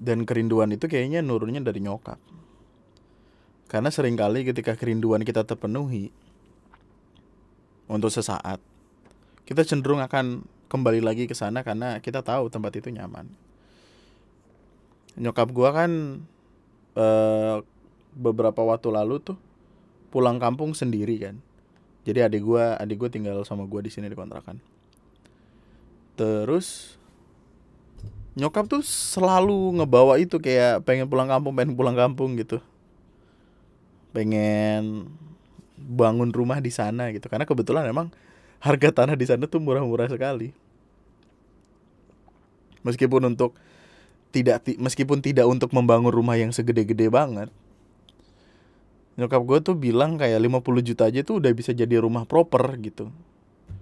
Dan 0.05 0.25
kerinduan 0.25 0.73
itu 0.73 0.89
kayaknya 0.89 1.21
nurunnya 1.21 1.61
dari 1.61 1.81
nyokap. 1.81 2.17
Karena 3.69 3.93
sering 3.93 4.17
kali 4.17 4.43
ketika 4.43 4.75
kerinduan 4.75 5.21
kita 5.23 5.45
terpenuhi 5.47 6.11
untuk 7.91 8.11
sesaat 8.11 8.59
kita 9.51 9.67
cenderung 9.67 9.99
akan 9.99 10.47
kembali 10.71 11.03
lagi 11.03 11.27
ke 11.27 11.35
sana 11.35 11.67
karena 11.67 11.99
kita 11.99 12.23
tahu 12.23 12.47
tempat 12.47 12.71
itu 12.79 12.87
nyaman. 12.87 13.27
Nyokap 15.19 15.51
gua 15.51 15.75
kan 15.75 15.91
uh, 16.95 17.59
beberapa 18.15 18.63
waktu 18.63 18.87
lalu 18.87 19.19
tuh 19.19 19.35
pulang 20.07 20.39
kampung 20.39 20.71
sendiri 20.71 21.19
kan. 21.19 21.35
Jadi 22.07 22.23
adik 22.23 22.47
gua, 22.47 22.79
adik 22.79 23.03
gua 23.03 23.11
tinggal 23.11 23.43
sama 23.43 23.67
gua 23.67 23.83
di 23.83 23.91
sini 23.91 24.07
di 24.07 24.15
kontrakan. 24.15 24.63
Terus 26.15 26.95
nyokap 28.39 28.71
tuh 28.71 28.79
selalu 28.79 29.75
ngebawa 29.75 30.15
itu 30.23 30.39
kayak 30.39 30.87
pengen 30.87 31.11
pulang 31.11 31.27
kampung, 31.27 31.51
pengen 31.51 31.75
pulang 31.75 31.99
kampung 31.99 32.39
gitu. 32.39 32.63
Pengen 34.15 35.11
bangun 35.75 36.31
rumah 36.31 36.63
di 36.63 36.71
sana 36.71 37.11
gitu. 37.11 37.27
Karena 37.27 37.43
kebetulan 37.43 37.83
emang 37.91 38.07
harga 38.63 39.03
tanah 39.03 39.19
di 39.19 39.25
sana 39.27 39.49
tuh 39.49 39.59
murah-murah 39.59 40.07
sekali. 40.07 40.60
Meskipun 42.81 43.33
untuk 43.33 43.57
tidak 44.31 44.63
meskipun 44.79 45.19
tidak 45.19 45.45
untuk 45.45 45.75
membangun 45.75 46.09
rumah 46.09 46.39
yang 46.39 46.55
segede-gede 46.55 47.11
banget. 47.11 47.51
Nyokap 49.19 49.43
gue 49.43 49.59
tuh 49.59 49.75
bilang 49.75 50.15
kayak 50.15 50.39
50 50.39 50.87
juta 50.87 51.03
aja 51.11 51.19
tuh 51.21 51.43
udah 51.43 51.51
bisa 51.51 51.75
jadi 51.75 51.99
rumah 51.99 52.23
proper 52.23 52.63
gitu. 52.79 53.11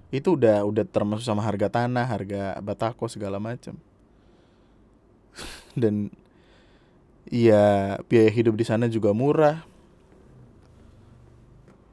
Itu 0.09 0.35
udah 0.35 0.65
udah 0.65 0.83
termasuk 0.89 1.21
sama 1.21 1.45
harga 1.45 1.69
tanah, 1.69 2.09
harga 2.09 2.57
batako 2.65 3.05
segala 3.05 3.37
macam. 3.37 3.77
Dan 5.77 6.09
iya 7.29 7.95
biaya 8.09 8.33
hidup 8.33 8.57
di 8.57 8.65
sana 8.65 8.89
juga 8.89 9.13
murah. 9.13 9.63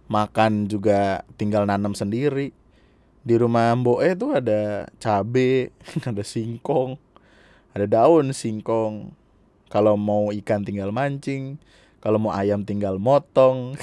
Makan 0.08 0.70
juga 0.70 1.26
tinggal 1.36 1.68
nanam 1.68 1.92
sendiri 1.92 2.56
di 3.26 3.34
rumah 3.34 3.74
Mboe 3.74 4.14
tuh 4.14 4.38
ada 4.38 4.86
cabe, 5.02 5.74
ada 6.10 6.22
singkong, 6.22 6.94
ada 7.74 7.90
daun 7.90 8.30
singkong. 8.30 9.10
Kalau 9.66 9.98
mau 9.98 10.30
ikan 10.30 10.62
tinggal 10.62 10.94
mancing, 10.94 11.58
kalau 11.98 12.22
mau 12.22 12.30
ayam 12.30 12.62
tinggal 12.62 13.02
motong. 13.02 13.74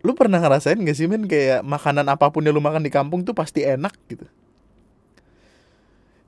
lu 0.00 0.16
pernah 0.16 0.40
ngerasain 0.40 0.80
gak 0.80 0.96
sih 0.96 1.04
men 1.04 1.28
kayak 1.28 1.60
makanan 1.60 2.08
apa 2.08 2.32
pun 2.32 2.40
yang 2.40 2.56
lu 2.56 2.64
makan 2.64 2.80
di 2.80 2.88
kampung 2.88 3.20
tuh 3.20 3.36
pasti 3.36 3.60
enak 3.60 3.92
gitu. 4.08 4.24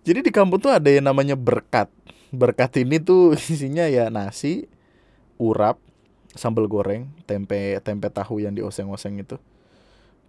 Jadi 0.04 0.20
di 0.20 0.28
kampung 0.28 0.60
tuh 0.60 0.68
ada 0.68 0.92
yang 0.92 1.08
namanya 1.08 1.32
berkat. 1.32 1.88
Berkat 2.28 2.84
ini 2.84 3.00
tuh 3.00 3.32
isinya 3.52 3.88
ya 3.88 4.12
nasi, 4.12 4.68
urap, 5.40 5.80
sambal 6.32 6.64
goreng, 6.68 7.08
tempe 7.28 7.80
tempe 7.84 8.08
tahu 8.08 8.40
yang 8.40 8.56
dioseng-oseng 8.56 9.20
itu. 9.20 9.36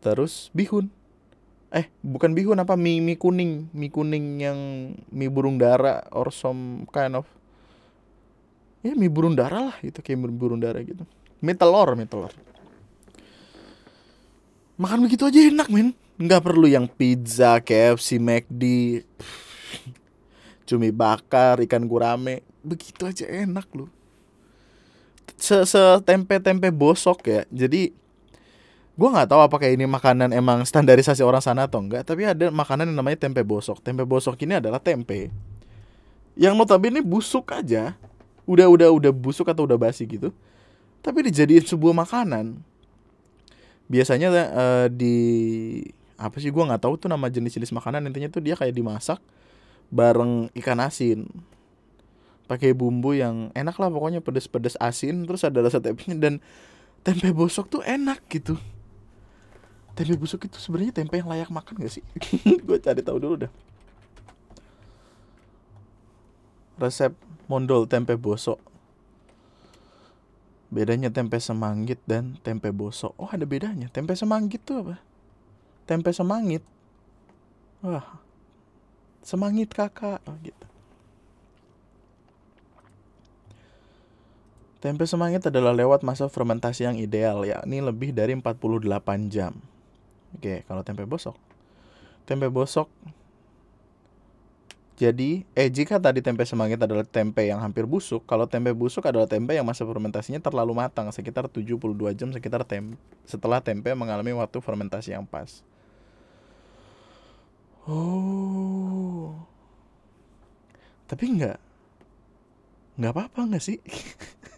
Terus 0.03 0.51
bihun. 0.51 0.91
Eh, 1.73 1.89
bukan 2.05 2.37
bihun 2.37 2.59
apa 2.61 2.77
mie 2.77 3.01
mie 3.01 3.17
kuning, 3.17 3.71
mie 3.73 3.89
kuning 3.89 4.37
yang 4.37 4.59
mie 5.09 5.31
burung 5.31 5.57
dara 5.57 6.05
or 6.13 6.29
some 6.29 6.85
kind 6.93 7.17
of 7.17 7.25
ya 8.85 8.93
mie 8.93 9.09
burung 9.09 9.33
dara 9.33 9.73
lah 9.73 9.77
itu 9.81 9.97
kayak 10.03 10.21
mie 10.21 10.29
burung 10.29 10.61
dara 10.61 10.77
gitu. 10.85 11.01
Mie 11.41 11.57
telur, 11.57 11.97
mie 11.97 12.05
telur. 12.05 12.29
Makan 14.77 15.05
begitu 15.05 15.25
aja 15.25 15.39
enak, 15.49 15.69
men. 15.69 15.97
Nggak 16.13 16.45
perlu 16.45 16.69
yang 16.69 16.85
pizza, 16.85 17.57
KFC, 17.57 18.21
McD, 18.21 18.63
cumi 20.69 20.93
bakar, 20.93 21.57
ikan 21.65 21.89
gurame. 21.89 22.45
Begitu 22.61 23.09
aja 23.09 23.25
enak 23.25 23.65
loh 23.73 24.02
se, 25.43 25.57
-se 25.67 25.83
tempe 26.07 26.39
tempe 26.39 26.71
bosok 26.71 27.19
ya. 27.27 27.41
Jadi 27.51 27.91
gue 28.93 29.09
nggak 29.09 29.27
tahu 29.27 29.41
apakah 29.43 29.67
ini 29.67 29.83
makanan 29.83 30.31
emang 30.31 30.63
standarisasi 30.63 31.25
orang 31.25 31.41
sana 31.41 31.65
atau 31.65 31.81
enggak 31.81 32.05
tapi 32.05 32.29
ada 32.29 32.53
makanan 32.53 32.87
yang 32.87 32.97
namanya 33.03 33.19
tempe 33.27 33.43
bosok. 33.43 33.83
Tempe 33.83 34.07
bosok 34.07 34.39
ini 34.47 34.63
adalah 34.63 34.79
tempe. 34.79 35.27
Yang 36.39 36.53
notabene 36.55 37.03
busuk 37.03 37.51
aja. 37.51 37.99
Udah 38.47 38.71
udah 38.71 38.89
udah 38.95 39.11
busuk 39.11 39.51
atau 39.51 39.67
udah 39.67 39.75
basi 39.75 40.07
gitu. 40.07 40.31
Tapi 41.03 41.27
dijadiin 41.27 41.67
sebuah 41.67 41.91
makanan. 42.07 42.63
Biasanya 43.91 44.27
uh, 44.31 44.87
di 44.87 45.17
apa 46.15 46.39
sih 46.39 46.47
gue 46.55 46.63
nggak 46.63 46.87
tahu 46.87 46.95
tuh 46.95 47.11
nama 47.11 47.27
jenis-jenis 47.27 47.75
makanan. 47.75 48.07
Intinya 48.07 48.31
tuh 48.31 48.39
dia 48.39 48.55
kayak 48.55 48.71
dimasak 48.71 49.19
bareng 49.91 50.47
ikan 50.55 50.79
asin 50.79 51.27
pakai 52.45 52.75
bumbu 52.75 53.15
yang 53.15 53.49
enak 53.55 53.75
lah 53.79 53.87
pokoknya 53.87 54.19
pedes-pedes 54.19 54.75
asin 54.77 55.23
terus 55.23 55.47
ada 55.47 55.63
rasa 55.63 55.79
tempenya 55.79 56.17
dan 56.19 56.33
tempe 57.01 57.31
bosok 57.31 57.79
tuh 57.79 57.81
enak 57.83 58.19
gitu. 58.27 58.59
Tempe 59.93 60.17
bosok 60.19 60.49
itu 60.49 60.57
sebenarnya 60.59 60.93
tempe 60.95 61.19
yang 61.19 61.29
layak 61.29 61.53
makan 61.53 61.79
gak 61.79 61.93
sih? 61.99 62.03
Gue 62.67 62.77
cari 62.81 62.99
tahu 63.05 63.17
dulu 63.21 63.35
dah. 63.47 63.51
Resep 66.81 67.13
mondol 67.47 67.85
tempe 67.85 68.17
bosok. 68.17 68.57
Bedanya 70.73 71.13
tempe 71.13 71.37
semanggit 71.37 72.01
dan 72.09 72.41
tempe 72.41 72.73
bosok. 72.73 73.13
Oh 73.21 73.29
ada 73.29 73.45
bedanya. 73.45 73.87
Tempe 73.93 74.17
semanggit 74.17 74.65
tuh 74.65 74.81
apa? 74.81 74.95
Tempe 75.85 76.09
semangit. 76.09 76.65
Wah 77.85 78.23
semangit 79.23 79.71
kakak. 79.71 80.19
Oh, 80.27 80.35
gitu 80.43 80.72
Tempe 84.83 85.07
semangit 85.07 85.47
adalah 85.47 85.71
lewat 85.71 86.03
masa 86.03 86.27
fermentasi 86.27 86.83
yang 86.83 86.99
ideal, 86.99 87.47
yakni 87.47 87.79
lebih 87.79 88.11
dari 88.11 88.35
48 88.35 88.83
jam. 89.31 89.55
Oke, 90.35 90.67
kalau 90.67 90.83
tempe 90.83 91.07
bosok. 91.07 91.39
Tempe 92.27 92.51
bosok 92.51 92.91
jadi, 94.93 95.41
eh 95.57 95.69
jika 95.73 95.97
tadi 95.97 96.21
tempe 96.21 96.45
semangit 96.45 96.77
adalah 96.77 97.01
tempe 97.01 97.41
yang 97.41 97.57
hampir 97.57 97.89
busuk, 97.89 98.21
kalau 98.29 98.45
tempe 98.45 98.69
busuk 98.77 99.01
adalah 99.09 99.25
tempe 99.25 99.57
yang 99.57 99.65
masa 99.65 99.81
fermentasinya 99.89 100.37
terlalu 100.37 100.77
matang, 100.77 101.09
sekitar 101.09 101.49
72 101.49 101.75
jam 102.13 102.29
sekitar 102.29 102.61
tem 102.61 102.93
setelah 103.25 103.57
tempe 103.57 103.89
mengalami 103.97 104.37
waktu 104.37 104.61
fermentasi 104.61 105.17
yang 105.17 105.25
pas. 105.25 105.65
Oh. 107.89 109.33
Tapi 111.09 111.23
enggak. 111.25 111.57
Enggak 112.93 113.11
apa-apa 113.17 113.39
enggak 113.49 113.63
sih? 113.65 113.81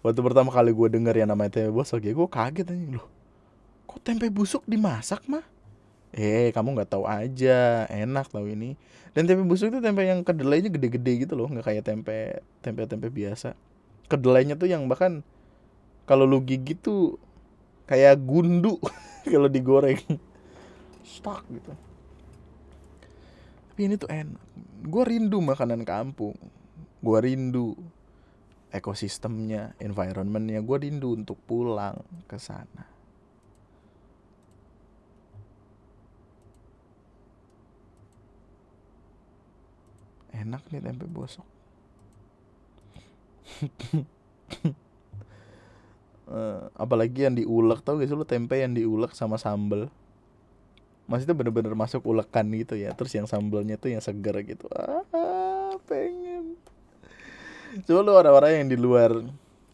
Waktu 0.00 0.20
pertama 0.24 0.48
kali 0.48 0.72
gue 0.72 0.88
denger 0.88 1.14
yang 1.20 1.28
namanya 1.28 1.60
tempe 1.60 1.70
busuk 1.76 2.00
ya 2.00 2.16
gue 2.16 2.28
kaget 2.28 2.72
aja 2.72 2.86
loh. 2.96 3.06
Kok 3.84 4.00
tempe 4.00 4.32
busuk 4.32 4.64
dimasak 4.64 5.28
mah? 5.28 5.44
Eh, 6.10 6.50
kamu 6.56 6.74
nggak 6.74 6.90
tahu 6.90 7.04
aja, 7.04 7.84
enak 7.86 8.32
tahu 8.32 8.48
ini. 8.48 8.80
Dan 9.12 9.28
tempe 9.28 9.44
busuk 9.44 9.68
itu 9.68 9.78
tempe 9.84 10.02
yang 10.08 10.24
kedelainya 10.24 10.72
gede-gede 10.72 11.28
gitu 11.28 11.36
loh, 11.36 11.52
nggak 11.52 11.66
kayak 11.68 11.84
tempe 11.84 12.40
tempe-tempe 12.64 13.12
biasa. 13.12 13.52
Kedelainya 14.08 14.56
tuh 14.56 14.72
yang 14.72 14.88
bahkan 14.88 15.20
kalau 16.08 16.24
lu 16.24 16.40
gigit 16.42 16.80
tuh 16.80 17.20
kayak 17.84 18.16
gundu 18.24 18.80
kalau 19.32 19.52
digoreng. 19.52 20.00
Stuck 21.04 21.44
gitu. 21.52 21.76
Tapi 23.70 23.80
ini 23.84 23.94
tuh 24.00 24.08
enak. 24.08 24.42
Gue 24.80 25.04
rindu 25.04 25.44
makanan 25.44 25.84
kampung. 25.84 26.34
Gue 27.04 27.18
rindu 27.20 27.76
ekosistemnya, 28.70 29.74
environmentnya. 29.82 30.62
Gue 30.62 30.86
rindu 30.86 31.14
untuk 31.14 31.38
pulang 31.44 32.00
ke 32.30 32.38
sana. 32.38 32.90
enak 40.40 40.62
nih 40.72 40.80
tempe 40.80 41.06
bosok 41.06 41.46
uh, 46.30 46.70
apalagi 46.82 47.28
yang 47.28 47.36
diulek 47.36 47.84
tau 47.84 48.00
gak 48.00 48.08
sih 48.08 48.16
lu 48.16 48.24
tempe 48.24 48.56
yang 48.56 48.72
diulek 48.72 49.12
sama 49.12 49.36
sambel 49.36 49.92
maksudnya 51.10 51.34
bener-bener 51.34 51.74
masuk 51.74 52.06
ulekan 52.06 52.46
gitu 52.54 52.78
ya 52.78 52.94
terus 52.94 53.12
yang 53.12 53.26
sambelnya 53.26 53.74
tuh 53.76 53.92
yang 53.92 54.02
seger 54.02 54.34
gitu 54.46 54.70
ah 54.72 55.74
pengen 55.90 56.29
coba 57.86 58.00
lu 58.02 58.12
orang-orang 58.14 58.64
yang 58.64 58.68
di 58.70 58.78
luar 58.78 59.22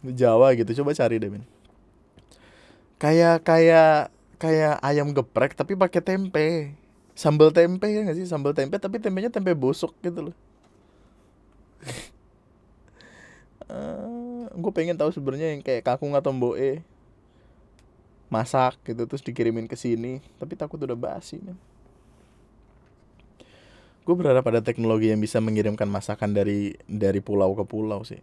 Jawa 0.07 0.53
gitu 0.55 0.85
coba 0.85 0.93
cari 0.95 1.19
deh 1.19 1.31
men 1.33 1.45
kayak 2.97 3.45
kayak 3.45 4.13
kayak 4.37 4.77
ayam 4.85 5.13
geprek 5.13 5.57
tapi 5.57 5.77
pakai 5.77 6.01
tempe. 6.05 6.77
Sambal 7.17 7.49
tempe 7.49 7.89
ya 7.89 8.05
gak 8.05 8.17
sih? 8.17 8.29
Sambal 8.29 8.53
tempe 8.53 8.77
tapi 8.77 9.01
tempenya 9.01 9.33
tempe 9.33 9.57
busuk 9.57 9.93
gitu 10.05 10.31
loh. 10.31 10.37
Uh, 13.67 14.45
eh, 14.53 14.53
gue 14.53 14.73
pengen 14.73 14.97
tahu 14.97 15.09
sebenarnya 15.13 15.57
yang 15.57 15.63
kayak 15.65 15.85
kakung 15.85 16.13
atau 16.13 16.33
mboe 16.33 16.85
masak 18.27 18.75
gitu 18.83 19.07
terus 19.07 19.23
dikirimin 19.23 19.71
ke 19.71 19.79
sini 19.79 20.19
tapi 20.43 20.59
takut 20.59 20.83
udah 20.83 20.99
basi 20.99 21.39
nih 21.39 21.55
gue 24.07 24.14
berharap 24.14 24.47
ada 24.47 24.62
teknologi 24.62 25.11
yang 25.11 25.19
bisa 25.19 25.42
mengirimkan 25.42 25.90
masakan 25.90 26.31
dari 26.31 26.79
dari 26.87 27.19
pulau 27.19 27.59
ke 27.59 27.66
pulau 27.66 28.07
sih 28.07 28.23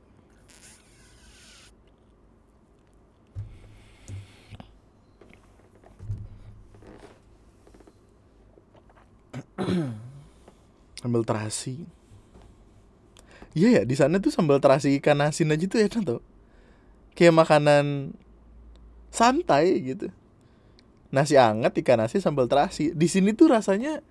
ambil 11.06 11.28
terasi 11.28 11.84
Iya 13.54 13.70
ya, 13.70 13.82
di 13.86 13.94
sana 13.94 14.18
tuh 14.18 14.34
sambal 14.34 14.58
terasi 14.58 14.98
ikan 14.98 15.22
asin 15.22 15.54
aja 15.54 15.66
tuh 15.70 15.78
enak 15.78 16.02
tuh. 16.02 16.22
Kayak 17.14 17.38
makanan 17.46 18.18
santai 19.14 19.78
gitu. 19.94 20.10
Nasi 21.14 21.38
anget, 21.38 21.78
ikan 21.86 22.02
asin, 22.02 22.18
sambal 22.18 22.50
terasi. 22.50 22.98
Di 22.98 23.06
sini 23.06 23.38
tuh 23.38 23.54
rasanya 23.54 24.02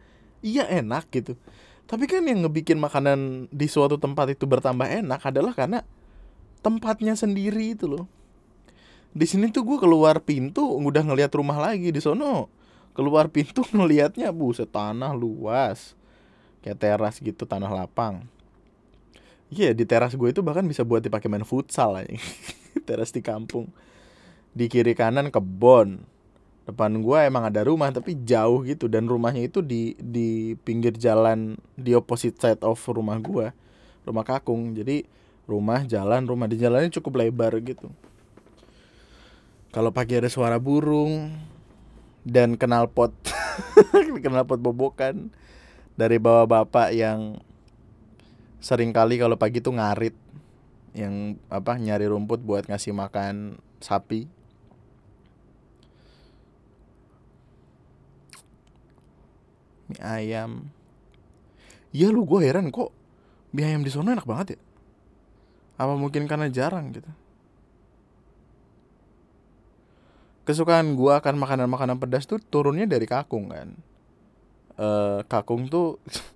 iya 0.43 0.69
enak 0.69 1.09
gitu. 1.15 1.39
Tapi 1.87 2.05
kan 2.07 2.27
yang 2.27 2.47
ngebikin 2.47 2.79
makanan 2.79 3.49
di 3.49 3.67
suatu 3.67 3.97
tempat 3.97 4.35
itu 4.35 4.45
bertambah 4.47 4.87
enak 4.87 5.21
adalah 5.29 5.53
karena 5.55 5.87
tempatnya 6.63 7.17
sendiri 7.19 7.75
itu 7.75 7.91
loh. 7.91 8.07
Di 9.13 9.29
sini 9.29 9.53
tuh 9.53 9.67
gue 9.67 9.77
keluar 9.77 10.25
pintu 10.25 10.65
udah 10.65 11.05
ngelihat 11.05 11.33
rumah 11.37 11.61
lagi 11.61 11.93
di 11.93 12.01
sono. 12.01 12.49
Keluar 12.97 13.29
pintu 13.29 13.65
ngelihatnya 13.77 14.33
buset 14.33 14.73
tanah 14.73 15.13
luas. 15.13 15.97
Kayak 16.63 16.79
teras 16.79 17.19
gitu 17.19 17.43
tanah 17.43 17.67
lapang 17.75 18.23
Iya 19.53 19.69
yeah, 19.69 19.73
di 19.77 19.85
teras 19.85 20.17
gue 20.17 20.33
itu 20.33 20.41
bahkan 20.41 20.65
bisa 20.65 20.81
buat 20.81 21.05
dipakai 21.05 21.29
main 21.29 21.45
futsal 21.45 21.93
aja. 22.01 22.09
teras 22.89 23.13
di 23.13 23.21
kampung. 23.21 23.69
Di 24.57 24.65
kiri 24.73 24.97
kanan 24.97 25.29
kebon. 25.29 26.09
Depan 26.73 27.05
gue 27.05 27.19
emang 27.29 27.45
ada 27.45 27.61
rumah 27.63 27.93
tapi 27.93 28.17
jauh 28.25 28.65
gitu 28.65 28.89
dan 28.89 29.05
rumahnya 29.05 29.45
itu 29.45 29.61
di 29.61 29.93
di 30.01 30.57
pinggir 30.65 30.97
jalan 30.97 31.61
di 31.77 31.93
opposite 31.93 32.41
side 32.41 32.65
of 32.65 32.81
rumah 32.89 33.21
gue. 33.21 33.53
Rumah 34.09 34.25
kakung. 34.25 34.73
Jadi 34.73 35.05
rumah 35.45 35.85
jalan 35.85 36.25
rumah 36.25 36.49
di 36.49 36.57
jalannya 36.57 36.89
cukup 36.89 37.23
lebar 37.23 37.53
gitu. 37.61 37.93
Kalau 39.73 39.93
pagi 39.93 40.17
ada 40.17 40.29
suara 40.29 40.57
burung 40.57 41.33
dan 42.25 42.57
kenal 42.57 42.89
pot 42.89 43.13
kenal 44.25 44.45
pot 44.49 44.61
bobokan 44.61 45.33
dari 45.97 46.17
bawa 46.17 46.49
bapak 46.49 46.95
yang 46.95 47.41
sering 48.63 48.95
kali 48.95 49.19
kalau 49.19 49.35
pagi 49.37 49.59
tuh 49.59 49.75
ngarit 49.75 50.15
yang 50.93 51.41
apa 51.49 51.81
nyari 51.81 52.07
rumput 52.07 52.45
buat 52.45 52.69
ngasih 52.69 52.95
makan 52.95 53.59
sapi 53.81 54.29
mie 59.93 60.01
ayam. 60.01 60.73
Iya 61.93 62.09
lu 62.09 62.25
gue 62.25 62.41
heran 62.41 62.73
kok. 62.73 62.89
Mie 63.53 63.69
ayam 63.69 63.85
di 63.85 63.93
sana 63.93 64.17
enak 64.17 64.25
banget 64.25 64.57
ya? 64.57 64.61
Apa 65.77 66.01
mungkin 66.01 66.25
karena 66.25 66.49
jarang 66.49 66.97
gitu? 66.97 67.13
Kesukaan 70.43 70.99
gue 70.99 71.13
akan 71.13 71.39
makanan-makanan 71.39 72.03
pedas 72.03 72.27
tuh 72.27 72.41
turunnya 72.41 72.89
dari 72.89 73.05
kakung 73.05 73.53
kan? 73.53 73.77
Uh, 74.81 75.21
kakung 75.29 75.69
tuh 75.69 76.01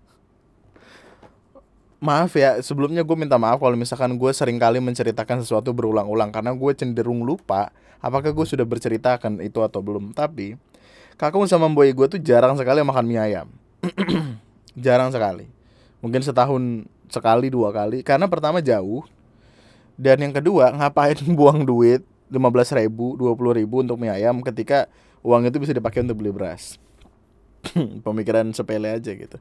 maaf 2.06 2.36
ya 2.36 2.60
sebelumnya 2.60 3.00
gue 3.00 3.16
minta 3.16 3.40
maaf 3.40 3.58
kalau 3.58 3.74
misalkan 3.74 4.14
gue 4.14 4.30
sering 4.30 4.60
kali 4.60 4.78
menceritakan 4.78 5.40
sesuatu 5.40 5.72
berulang-ulang 5.72 6.28
karena 6.28 6.52
gue 6.52 6.72
cenderung 6.76 7.24
lupa 7.24 7.72
apakah 8.04 8.30
gue 8.30 8.46
sudah 8.46 8.62
berceritakan 8.62 9.42
itu 9.42 9.58
atau 9.64 9.82
belum. 9.82 10.14
Tapi 10.14 10.54
kakung 11.16 11.48
sama 11.48 11.66
boy 11.72 11.88
gue 11.90 12.06
tuh 12.16 12.20
jarang 12.20 12.54
sekali 12.54 12.84
makan 12.84 13.04
mie 13.08 13.20
ayam. 13.20 13.48
Jarang 14.76 15.08
sekali. 15.08 15.48
Mungkin 16.04 16.20
setahun 16.20 16.84
sekali 17.08 17.48
dua 17.48 17.72
kali. 17.72 18.04
Karena 18.04 18.28
pertama 18.28 18.60
jauh. 18.60 19.04
Dan 19.96 20.20
yang 20.20 20.34
kedua 20.36 20.68
ngapain 20.76 21.16
buang 21.38 21.64
duit 21.64 22.04
lima 22.28 22.52
belas 22.52 22.68
ribu 22.74 23.16
dua 23.16 23.32
puluh 23.32 23.56
ribu 23.56 23.80
untuk 23.80 23.96
mie 23.96 24.12
ayam 24.12 24.42
ketika 24.44 24.90
uang 25.24 25.48
itu 25.48 25.56
bisa 25.56 25.72
dipakai 25.72 26.04
untuk 26.04 26.20
beli 26.20 26.36
beras? 26.36 26.76
Pemikiran 28.06 28.52
sepele 28.52 28.92
aja 28.92 29.16
gitu. 29.16 29.40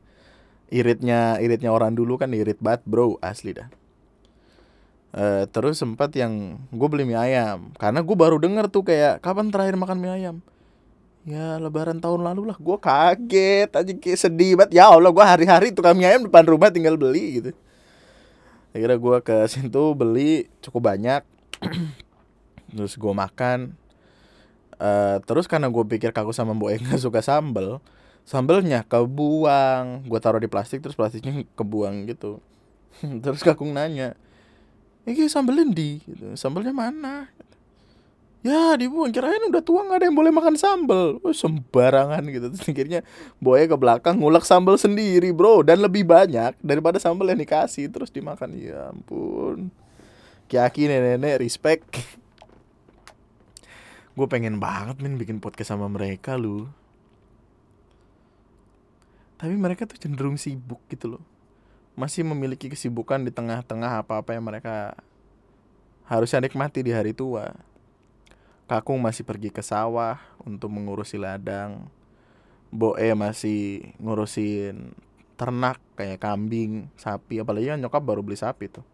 Iritnya 0.72 1.38
iritnya 1.44 1.76
orang 1.76 1.94
dulu 1.94 2.16
kan 2.16 2.32
irit 2.32 2.64
banget 2.64 2.88
bro. 2.88 3.20
Asli 3.20 3.52
dah. 3.52 3.68
Uh, 5.16 5.48
terus 5.52 5.80
sempat 5.80 6.12
yang 6.16 6.60
gue 6.72 6.88
beli 6.88 7.04
mie 7.04 7.20
ayam. 7.20 7.76
Karena 7.76 8.00
gue 8.00 8.16
baru 8.16 8.40
denger 8.40 8.72
tuh 8.72 8.88
kayak 8.88 9.20
kapan 9.20 9.52
terakhir 9.52 9.76
makan 9.76 10.00
mie 10.00 10.16
ayam 10.16 10.40
ya 11.26 11.58
lebaran 11.58 11.98
tahun 12.00 12.22
lalu 12.22 12.54
lah. 12.54 12.58
Gue 12.62 12.78
kaget 12.78 13.70
aja 13.74 13.92
kayak 13.92 14.20
sedih 14.22 14.56
banget. 14.56 14.78
Ya 14.78 14.88
allah 14.88 15.10
gue 15.10 15.26
hari-hari 15.26 15.74
tuh 15.74 15.84
mie 15.98 16.08
ayam 16.08 16.30
depan 16.30 16.46
rumah 16.46 16.70
tinggal 16.70 16.96
beli 16.96 17.42
gitu. 17.42 17.52
Akhirnya 18.72 18.98
gue 19.02 19.18
ke 19.26 19.36
situ 19.50 19.84
beli 19.98 20.48
cukup 20.62 20.94
banyak. 20.96 21.22
Terus 22.76 22.94
gue 22.96 23.14
makan. 23.14 23.74
Uh, 24.76 25.24
terus 25.24 25.48
karena 25.48 25.72
gue 25.72 25.88
pikir 25.88 26.12
kaku 26.12 26.36
sama 26.36 26.52
mbok 26.52 26.76
nggak 26.76 27.00
suka 27.08 27.24
sambel 27.24 27.80
sambelnya 28.28 28.84
kebuang. 28.84 30.04
Gue 30.06 30.20
taruh 30.20 30.44
di 30.44 30.52
plastik 30.52 30.84
terus 30.84 31.00
plastiknya 31.00 31.48
kebuang 31.56 32.12
gitu. 32.12 32.44
Terus 33.24 33.40
kakung 33.44 33.72
nanya 33.72 34.20
ini 35.06 35.30
sambelin 35.30 35.70
di 35.70 36.02
gitu. 36.02 36.34
sambelnya 36.34 36.74
mana 36.74 37.30
ya 38.46 38.78
dibuang 38.78 39.10
kirain 39.10 39.42
udah 39.50 39.64
tua 39.66 39.82
nggak 39.82 39.98
ada 39.98 40.06
yang 40.06 40.14
boleh 40.14 40.30
makan 40.30 40.54
sambel 40.54 41.18
oh, 41.26 41.34
sembarangan 41.34 42.22
gitu. 42.30 42.54
Terus 42.54 42.70
akhirnya 42.70 43.02
boy 43.42 43.66
ke 43.66 43.74
belakang 43.74 44.22
ngulek 44.22 44.46
sambel 44.46 44.78
sendiri 44.78 45.34
bro. 45.34 45.66
Dan 45.66 45.82
lebih 45.82 46.06
banyak 46.06 46.54
daripada 46.62 47.02
sambel 47.02 47.34
yang 47.34 47.42
dikasih 47.42 47.90
terus 47.90 48.14
dimakan. 48.14 48.54
Ya 48.54 48.94
ampun. 48.94 49.74
Kiaki 50.46 50.86
nenek-nenek 50.86 51.42
respect. 51.42 51.90
Gue 54.14 54.28
pengen 54.30 54.62
banget 54.62 55.02
min 55.02 55.18
bikin 55.18 55.42
podcast 55.42 55.74
sama 55.74 55.90
mereka 55.90 56.38
lu. 56.38 56.70
Tapi 59.42 59.58
mereka 59.58 59.90
tuh 59.90 59.98
cenderung 59.98 60.38
sibuk 60.38 60.80
gitu 60.88 61.18
loh. 61.18 61.24
Masih 61.98 62.22
memiliki 62.22 62.70
kesibukan 62.70 63.26
di 63.26 63.34
tengah-tengah 63.34 64.06
apa-apa 64.06 64.38
yang 64.38 64.46
mereka 64.46 64.94
harusnya 66.06 66.46
nikmati 66.46 66.86
di 66.86 66.94
hari 66.94 67.12
tua 67.12 67.50
Kakung 68.66 68.98
masih 68.98 69.22
pergi 69.22 69.54
ke 69.54 69.62
sawah 69.62 70.18
untuk 70.42 70.74
mengurusi 70.74 71.22
ladang 71.22 71.86
Boe 72.76 73.08
masih 73.16 73.94
ngurusin 74.04 74.92
ternak 75.40 75.80
kayak 75.96 76.20
kambing, 76.20 76.92
sapi, 77.00 77.40
apalagi 77.40 77.72
kan 77.72 77.80
nyokap 77.80 78.04
baru 78.04 78.20
beli 78.20 78.36
sapi 78.36 78.68
tuh. 78.68 78.86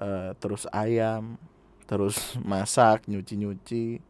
Uh, 0.00 0.32
terus 0.40 0.64
ayam, 0.72 1.36
terus 1.84 2.16
masak, 2.50 3.04
nyuci-nyuci. 3.04 4.00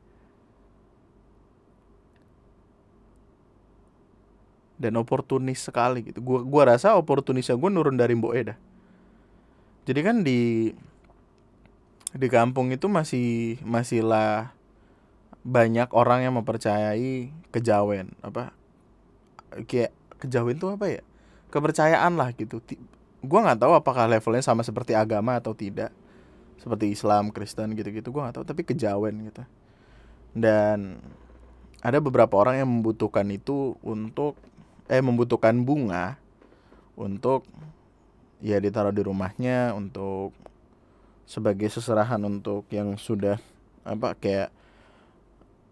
Dan 4.81 4.97
oportunis 4.97 5.61
sekali 5.61 6.07
gitu. 6.07 6.23
Gua 6.25 6.41
gua 6.41 6.63
rasa 6.73 6.97
oportunisnya 6.97 7.53
gue 7.53 7.69
nurun 7.69 8.01
dari 8.01 8.17
Mbok 8.17 8.35
Eda. 8.39 8.55
Jadi 9.85 10.01
kan 10.01 10.25
di 10.25 10.73
di 12.11 12.27
kampung 12.27 12.75
itu 12.75 12.91
masih 12.91 13.61
masih 13.63 14.03
lah 14.03 14.51
banyak 15.47 15.89
orang 15.97 16.27
yang 16.27 16.35
mempercayai 16.37 17.33
kejawen 17.55 18.13
apa 18.21 18.53
kayak 19.67 19.95
kejawen 20.21 20.61
tuh 20.61 20.77
apa 20.77 21.01
ya? 21.01 21.03
Kepercayaan 21.51 22.15
lah 22.15 22.31
gitu. 22.37 22.63
Gue 23.25 23.41
nggak 23.41 23.59
tahu 23.59 23.73
apakah 23.75 24.07
levelnya 24.07 24.45
sama 24.45 24.63
seperti 24.63 24.95
agama 24.95 25.41
atau 25.41 25.57
tidak. 25.57 25.91
Seperti 26.61 26.93
Islam 26.93 27.33
Kristen 27.33 27.73
gitu-gitu 27.73 28.13
gue 28.13 28.21
nggak 28.21 28.37
tahu 28.37 28.45
tapi 28.47 28.63
kejawen 28.63 29.33
gitu. 29.33 29.43
Dan 30.37 31.01
ada 31.81 31.99
beberapa 31.99 32.37
orang 32.37 32.61
yang 32.61 32.69
membutuhkan 32.69 33.27
itu 33.33 33.75
untuk 33.81 34.37
eh 34.87 35.01
membutuhkan 35.01 35.65
bunga 35.65 36.21
untuk 36.95 37.49
ya 38.45 38.61
ditaruh 38.61 38.93
di 38.93 39.01
rumahnya 39.01 39.73
untuk 39.73 40.37
sebagai 41.31 41.71
seserahan 41.71 42.19
untuk 42.27 42.67
yang 42.75 42.99
sudah 42.99 43.39
apa 43.87 44.19
kayak 44.19 44.51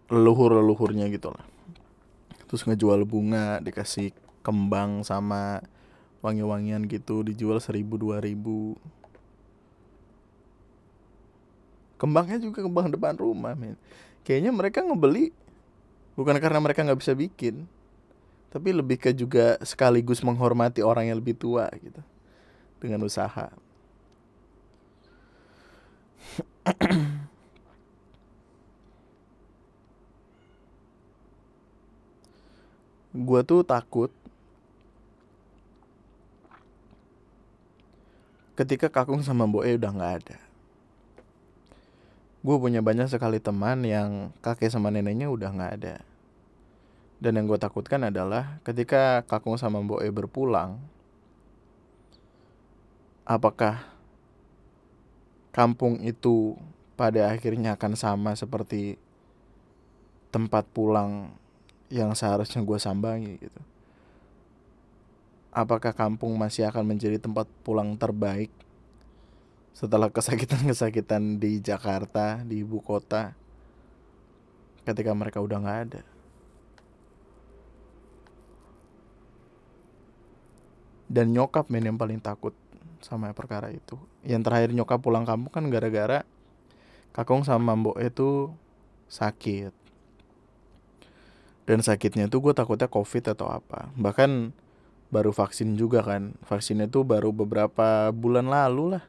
leluhur 0.07 0.55
leluhurnya 0.55 1.11
gitu 1.11 1.35
lah. 1.35 1.43
Terus 2.47 2.63
ngejual 2.63 3.03
bunga 3.03 3.59
dikasih 3.59 4.15
kembang 4.39 5.03
sama 5.03 5.59
wangi-wangian 6.23 6.87
gitu 6.87 7.27
dijual 7.27 7.59
seribu 7.59 7.99
dua 7.99 8.23
ribu. 8.23 8.79
Kembangnya 11.99 12.39
juga 12.39 12.63
kembang 12.63 12.87
depan 12.95 13.19
rumah 13.19 13.51
men. 13.59 13.75
Kayaknya 14.23 14.55
mereka 14.55 14.79
ngebeli 14.79 15.35
bukan 16.15 16.39
karena 16.39 16.63
mereka 16.63 16.87
nggak 16.87 16.99
bisa 17.03 17.11
bikin 17.11 17.67
tapi 18.49 18.73
lebih 18.73 18.97
ke 18.97 19.13
juga 19.13 19.61
sekaligus 19.61 20.25
menghormati 20.25 20.81
orang 20.81 21.07
yang 21.07 21.21
lebih 21.21 21.37
tua 21.37 21.69
gitu 21.77 22.01
dengan 22.81 23.05
usaha 23.05 23.53
gue 33.09 33.41
tuh 33.41 33.65
takut 33.65 34.13
ketika 38.59 38.91
kakung 38.91 39.23
sama 39.23 39.47
Boe 39.47 39.71
udah 39.75 39.91
nggak 39.91 40.13
ada. 40.23 40.37
Gue 42.39 42.55
punya 42.55 42.79
banyak 42.79 43.07
sekali 43.11 43.39
teman 43.39 43.83
yang 43.83 44.31
kakek 44.43 44.71
sama 44.71 44.91
neneknya 44.91 45.27
udah 45.31 45.49
nggak 45.51 45.73
ada. 45.79 45.95
Dan 47.19 47.35
yang 47.35 47.47
gue 47.47 47.59
takutkan 47.59 48.07
adalah 48.07 48.63
ketika 48.63 49.23
kakung 49.27 49.59
sama 49.59 49.83
Boe 49.83 50.07
berpulang, 50.11 50.79
apakah 53.27 53.83
kampung 55.49 56.01
itu 56.05 56.55
pada 56.93 57.31
akhirnya 57.31 57.75
akan 57.79 57.93
sama 57.95 58.31
seperti 58.35 58.99
tempat 60.29 60.67
pulang 60.69 61.33
yang 61.89 62.13
seharusnya 62.13 62.61
gue 62.61 62.77
sambangi 62.77 63.33
gitu 63.41 63.61
apakah 65.49 65.91
kampung 65.91 66.37
masih 66.37 66.69
akan 66.69 66.85
menjadi 66.85 67.17
tempat 67.17 67.49
pulang 67.65 67.97
terbaik 67.97 68.53
setelah 69.73 70.11
kesakitan-kesakitan 70.11 71.39
di 71.39 71.63
Jakarta, 71.63 72.43
di 72.43 72.67
ibu 72.67 72.83
kota, 72.83 73.31
ketika 74.83 75.15
mereka 75.15 75.39
udah 75.39 75.57
nggak 75.61 75.79
ada. 75.87 76.03
Dan 81.09 81.33
nyokap 81.33 81.71
men 81.73 81.89
yang 81.89 81.97
paling 81.97 82.21
takut 82.21 82.53
sama 83.01 83.31
perkara 83.31 83.71
itu. 83.71 83.99
Yang 84.23 84.41
terakhir 84.47 84.69
nyokap 84.75 84.99
pulang 84.99 85.23
kampung 85.23 85.51
kan 85.51 85.65
gara-gara 85.67 86.23
kakung 87.15 87.43
sama 87.43 87.75
mbok 87.75 87.97
itu 87.99 88.53
sakit. 89.09 89.73
Dan 91.69 91.85
sakitnya 91.85 92.25
itu 92.25 92.37
gue 92.41 92.53
takutnya 92.53 92.89
covid 92.89 93.33
atau 93.33 93.49
apa. 93.49 93.93
Bahkan 93.93 94.53
baru 95.09 95.33
vaksin 95.33 95.73
juga 95.73 96.05
kan 96.05 96.37
vaksinnya 96.45 96.85
tuh 96.85 97.01
baru 97.01 97.33
beberapa 97.33 98.13
bulan 98.13 98.45
lalu 98.45 98.97
lah 98.97 99.03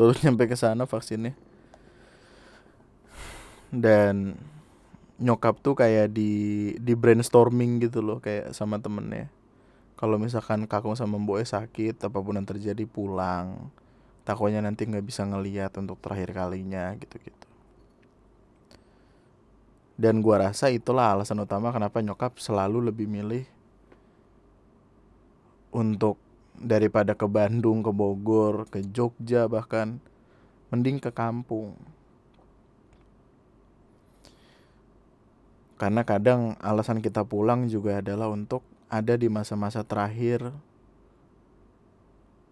baru 0.00 0.16
nyampe 0.24 0.48
ke 0.48 0.56
sana 0.56 0.88
vaksinnya 0.88 1.36
dan 3.68 4.34
nyokap 5.20 5.60
tuh 5.60 5.76
kayak 5.76 6.16
di 6.16 6.32
di 6.80 6.96
brainstorming 6.96 7.84
gitu 7.84 8.00
loh 8.00 8.18
kayak 8.18 8.56
sama 8.56 8.80
temennya 8.80 9.28
kalau 10.00 10.16
misalkan 10.16 10.64
kakung 10.64 10.96
sama 10.96 11.20
mbok 11.20 11.44
sakit 11.44 12.00
apa 12.00 12.18
pun 12.18 12.40
yang 12.40 12.48
terjadi 12.48 12.88
pulang 12.88 13.68
takutnya 14.24 14.64
nanti 14.64 14.88
nggak 14.88 15.04
bisa 15.04 15.28
ngeliat 15.28 15.76
untuk 15.76 16.00
terakhir 16.00 16.32
kalinya 16.32 16.96
gitu 16.96 17.20
gitu 17.20 17.46
dan 20.00 20.24
gua 20.24 20.48
rasa 20.48 20.72
itulah 20.72 21.12
alasan 21.12 21.44
utama 21.44 21.68
kenapa 21.68 22.00
nyokap 22.00 22.40
selalu 22.40 22.88
lebih 22.88 23.04
milih 23.04 23.44
untuk 25.70 26.16
daripada 26.60 27.16
ke 27.16 27.24
Bandung, 27.24 27.80
ke 27.80 27.92
Bogor, 27.94 28.68
ke 28.68 28.84
Jogja 28.84 29.48
bahkan 29.48 30.02
mending 30.68 31.00
ke 31.00 31.10
kampung. 31.10 31.74
Karena 35.80 36.04
kadang 36.04 36.60
alasan 36.60 37.00
kita 37.00 37.24
pulang 37.24 37.64
juga 37.64 38.04
adalah 38.04 38.28
untuk 38.28 38.60
ada 38.90 39.14
di 39.14 39.30
masa-masa 39.30 39.86
terakhir 39.86 40.50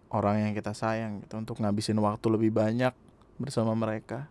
orang 0.09 0.49
yang 0.49 0.53
kita 0.55 0.71
sayang 0.71 1.21
gitu 1.21 1.37
untuk 1.37 1.59
ngabisin 1.59 1.99
waktu 1.99 2.25
lebih 2.31 2.55
banyak 2.55 2.95
bersama 3.37 3.75
mereka. 3.75 4.25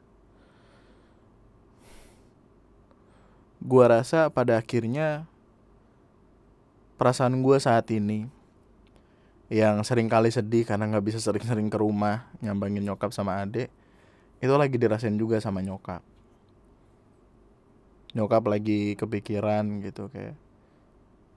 Gua 3.61 4.01
rasa 4.01 4.33
pada 4.33 4.57
akhirnya 4.57 5.29
perasaan 6.99 7.39
gue 7.45 7.59
saat 7.63 7.87
ini 7.95 8.27
yang 9.49 9.81
sering 9.87 10.11
kali 10.11 10.35
sedih 10.35 10.67
karena 10.67 10.91
nggak 10.91 11.07
bisa 11.07 11.19
sering-sering 11.23 11.71
ke 11.71 11.79
rumah 11.79 12.27
nyambangin 12.43 12.85
nyokap 12.85 13.15
sama 13.15 13.41
adik 13.41 13.73
itu 14.45 14.53
lagi 14.53 14.77
dirasain 14.77 15.17
juga 15.17 15.41
sama 15.41 15.65
nyokap 15.65 16.05
nyokap 18.13 18.45
lagi 18.45 18.99
kepikiran 18.99 19.81
gitu 19.87 20.13
kayak 20.13 20.37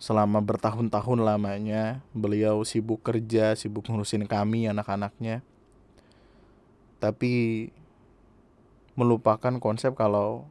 selama 0.02 0.42
bertahun-tahun 0.42 1.22
lamanya 1.22 2.02
beliau 2.10 2.66
sibuk 2.66 3.06
kerja 3.06 3.54
sibuk 3.54 3.86
ngurusin 3.86 4.26
kami 4.26 4.66
anak-anaknya 4.66 5.46
tapi 6.98 7.70
melupakan 8.98 9.54
konsep 9.62 9.94
kalau 9.94 10.50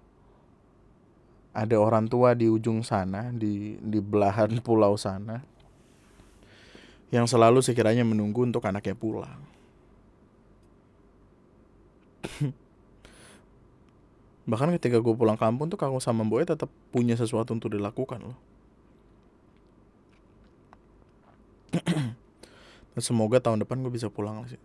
ada 1.50 1.74
orang 1.82 2.06
tua 2.06 2.38
di 2.38 2.46
ujung 2.46 2.86
sana 2.86 3.34
di 3.34 3.74
di 3.82 3.98
belahan 3.98 4.54
pulau 4.66 4.94
sana 4.94 5.42
yang 7.10 7.26
selalu 7.26 7.58
sekiranya 7.58 8.06
menunggu 8.06 8.46
untuk 8.46 8.62
anaknya 8.62 8.94
pulang. 8.94 9.42
Bahkan 14.50 14.70
ketika 14.78 15.02
gue 15.02 15.14
pulang 15.18 15.34
kampung 15.34 15.66
tuh 15.66 15.74
kakak 15.74 15.98
sama 15.98 16.22
Boy 16.22 16.46
tetap 16.46 16.70
punya 16.94 17.18
sesuatu 17.18 17.50
untuk 17.50 17.74
dilakukan 17.74 18.22
loh. 18.22 18.38
Dan 21.59 21.59
semoga 23.00 23.40
tahun 23.40 23.64
depan 23.64 23.80
gue 23.80 23.92
bisa 23.92 24.10
pulang 24.10 24.44
sih. 24.46 24.60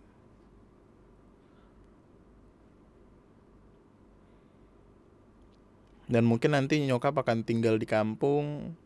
Dan 6.06 6.30
mungkin 6.30 6.54
nanti 6.54 6.78
nyokap 6.86 7.18
akan 7.18 7.42
tinggal 7.42 7.82
di 7.82 7.90
kampung 7.90 8.78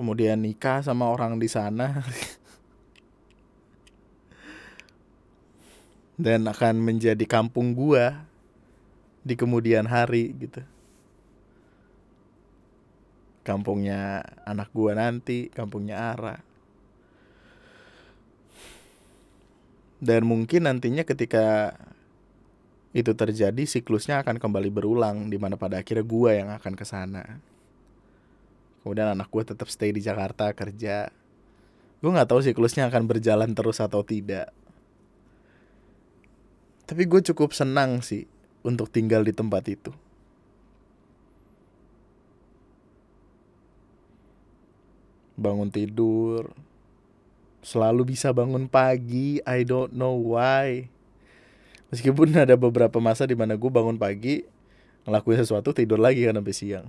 kemudian 0.00 0.40
nikah 0.40 0.80
sama 0.80 1.12
orang 1.12 1.36
di 1.36 1.44
sana 1.44 2.00
dan 6.24 6.48
akan 6.48 6.80
menjadi 6.80 7.20
kampung 7.28 7.76
gua 7.76 8.24
di 9.20 9.36
kemudian 9.36 9.84
hari 9.84 10.32
gitu 10.40 10.64
kampungnya 13.42 14.24
anak 14.44 14.68
gua 14.72 14.96
nanti 14.96 15.48
kampungnya 15.50 16.16
Ara. 16.16 16.36
Dan 20.00 20.24
mungkin 20.24 20.64
nantinya 20.64 21.04
ketika 21.04 21.76
itu 22.90 23.12
terjadi 23.14 23.62
siklusnya 23.68 24.24
akan 24.24 24.40
kembali 24.40 24.72
berulang 24.72 25.28
di 25.28 25.36
mana 25.36 25.54
pada 25.60 25.80
akhirnya 25.80 26.04
gua 26.04 26.30
yang 26.36 26.48
akan 26.52 26.72
ke 26.72 26.84
sana. 26.88 27.38
Kemudian 28.80 29.12
anak 29.12 29.28
gua 29.28 29.44
tetap 29.44 29.68
stay 29.68 29.92
di 29.92 30.00
Jakarta 30.00 30.52
kerja. 30.56 31.12
Gue 32.00 32.08
nggak 32.08 32.32
tahu 32.32 32.40
siklusnya 32.40 32.88
akan 32.88 33.04
berjalan 33.04 33.52
terus 33.52 33.76
atau 33.76 34.00
tidak. 34.00 34.48
Tapi 36.88 37.04
gue 37.04 37.20
cukup 37.20 37.52
senang 37.52 38.00
sih 38.00 38.24
untuk 38.64 38.88
tinggal 38.88 39.20
di 39.20 39.36
tempat 39.36 39.68
itu 39.68 39.92
bangun 45.40 45.72
tidur. 45.72 46.52
Selalu 47.64 48.12
bisa 48.12 48.36
bangun 48.36 48.68
pagi 48.68 49.40
I 49.48 49.64
don't 49.64 49.96
know 49.96 50.12
why. 50.12 50.92
Meskipun 51.88 52.36
ada 52.36 52.54
beberapa 52.60 53.00
masa 53.00 53.24
di 53.24 53.32
mana 53.32 53.56
gue 53.56 53.72
bangun 53.72 53.96
pagi 53.96 54.44
ngelakuin 55.08 55.40
sesuatu 55.40 55.72
tidur 55.72 55.96
lagi 55.96 56.28
kan 56.28 56.36
sampai 56.36 56.54
siang. 56.54 56.86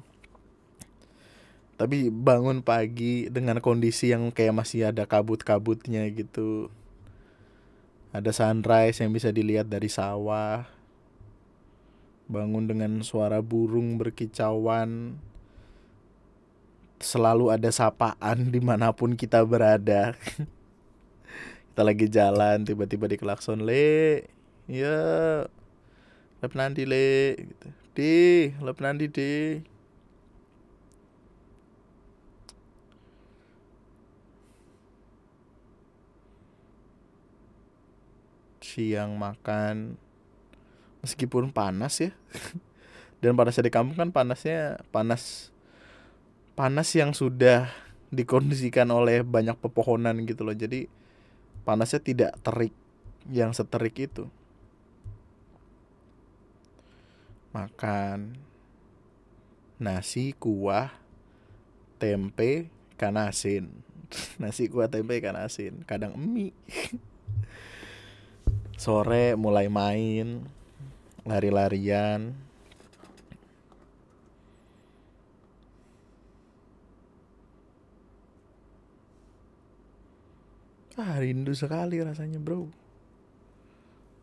Tapi 1.79 2.13
bangun 2.13 2.61
pagi 2.61 3.25
dengan 3.31 3.57
kondisi 3.57 4.13
yang 4.13 4.29
kayak 4.29 4.53
masih 4.53 4.93
ada 4.93 5.09
kabut-kabutnya 5.09 6.05
gitu. 6.13 6.69
Ada 8.13 8.29
sunrise 8.35 9.01
yang 9.01 9.09
bisa 9.15 9.33
dilihat 9.33 9.65
dari 9.65 9.89
sawah. 9.89 10.69
Bangun 12.29 12.69
dengan 12.69 13.01
suara 13.01 13.41
burung 13.41 13.97
berkicauan 13.97 15.17
selalu 17.03 17.53
ada 17.53 17.69
sapaan 17.69 18.47
di 18.53 18.59
mana 18.63 18.93
pun 18.95 19.17
kita 19.17 19.43
berada. 19.45 20.15
Kita 21.71 21.87
lagi 21.87 22.11
jalan 22.11 22.67
tiba-tiba 22.67 23.07
di 23.07 23.15
klakson 23.15 23.63
le 23.63 24.27
ya 24.67 24.99
lep 26.43 26.51
nanti 26.51 26.83
le 26.83 27.39
gitu. 27.39 27.67
Di 27.95 28.15
lep 28.59 28.77
nanti 28.83 29.05
di. 29.07 29.31
Siang 38.59 39.15
makan 39.15 39.95
meskipun 41.03 41.51
panas 41.55 42.03
ya. 42.03 42.11
Dan 43.21 43.37
panasnya 43.37 43.69
di 43.69 43.73
kampung 43.73 43.95
kan 43.95 44.09
panasnya 44.09 44.81
panas 44.89 45.50
panas 46.61 46.93
yang 46.93 47.09
sudah 47.09 47.73
dikondisikan 48.13 48.85
oleh 48.93 49.25
banyak 49.25 49.57
pepohonan 49.57 50.13
gitu 50.29 50.45
loh. 50.45 50.53
Jadi 50.53 50.85
panasnya 51.65 51.97
tidak 51.97 52.37
terik 52.45 52.69
yang 53.33 53.49
seterik 53.49 53.97
itu. 53.97 54.29
Makan 57.49 58.37
nasi 59.81 60.37
kuah 60.37 60.93
tempe 61.97 62.69
ikan 62.93 63.17
asin. 63.17 63.73
Nasi 64.41 64.69
kuah 64.69 64.85
tempe 64.85 65.17
ikan 65.17 65.41
asin. 65.41 65.81
Kadang 65.89 66.13
mie. 66.13 66.53
Sore 68.77 69.33
mulai 69.33 69.65
main 69.65 70.45
lari-larian 71.25 72.37
ah 81.01 81.17
rindu 81.17 81.57
sekali 81.57 81.97
rasanya 81.97 82.37
bro? 82.37 82.69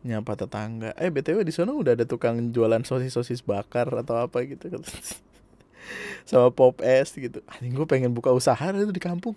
Nyapa 0.07 0.39
tetangga. 0.39 0.95
Eh 0.95 1.11
btw 1.11 1.43
di 1.43 1.51
sana 1.51 1.75
udah 1.75 1.91
ada 1.91 2.07
tukang 2.07 2.55
jualan 2.55 2.79
sosis 2.87 3.11
sosis 3.11 3.43
bakar 3.43 3.91
atau 3.91 4.15
apa 4.15 4.47
gitu 4.47 4.71
sama 6.29 6.47
pop 6.55 6.79
es 6.79 7.11
gitu. 7.11 7.43
Anjing 7.51 7.75
gue 7.75 7.83
pengen 7.83 8.15
buka 8.15 8.31
usaha 8.31 8.71
itu 8.71 8.95
di 8.95 9.03
kampung. 9.03 9.35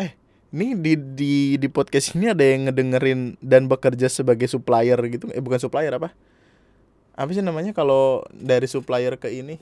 Eh 0.00 0.16
ini 0.56 0.72
di 0.72 0.96
di 0.96 1.34
di 1.60 1.68
podcast 1.68 2.16
ini 2.16 2.32
ada 2.32 2.40
yang 2.40 2.72
ngedengerin 2.72 3.36
dan 3.44 3.68
bekerja 3.68 4.08
sebagai 4.08 4.48
supplier 4.48 4.96
gitu. 5.12 5.28
Eh 5.36 5.44
bukan 5.44 5.60
supplier 5.60 5.92
apa? 5.92 6.16
Apa 7.12 7.28
sih 7.36 7.44
namanya? 7.44 7.76
Kalau 7.76 8.24
dari 8.32 8.64
supplier 8.64 9.20
ke 9.20 9.28
ini 9.28 9.60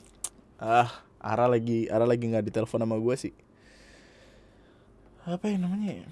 ah 0.62 1.03
Ara 1.18 1.49
lagi 1.51 1.89
Ara 1.89 2.05
lagi 2.07 2.31
nggak 2.31 2.47
ditelepon 2.47 2.85
sama 2.85 2.97
gue 3.01 3.16
sih 3.18 3.35
apa 5.25 5.49
yang 5.49 5.64
namanya 5.64 6.05
ya? 6.05 6.09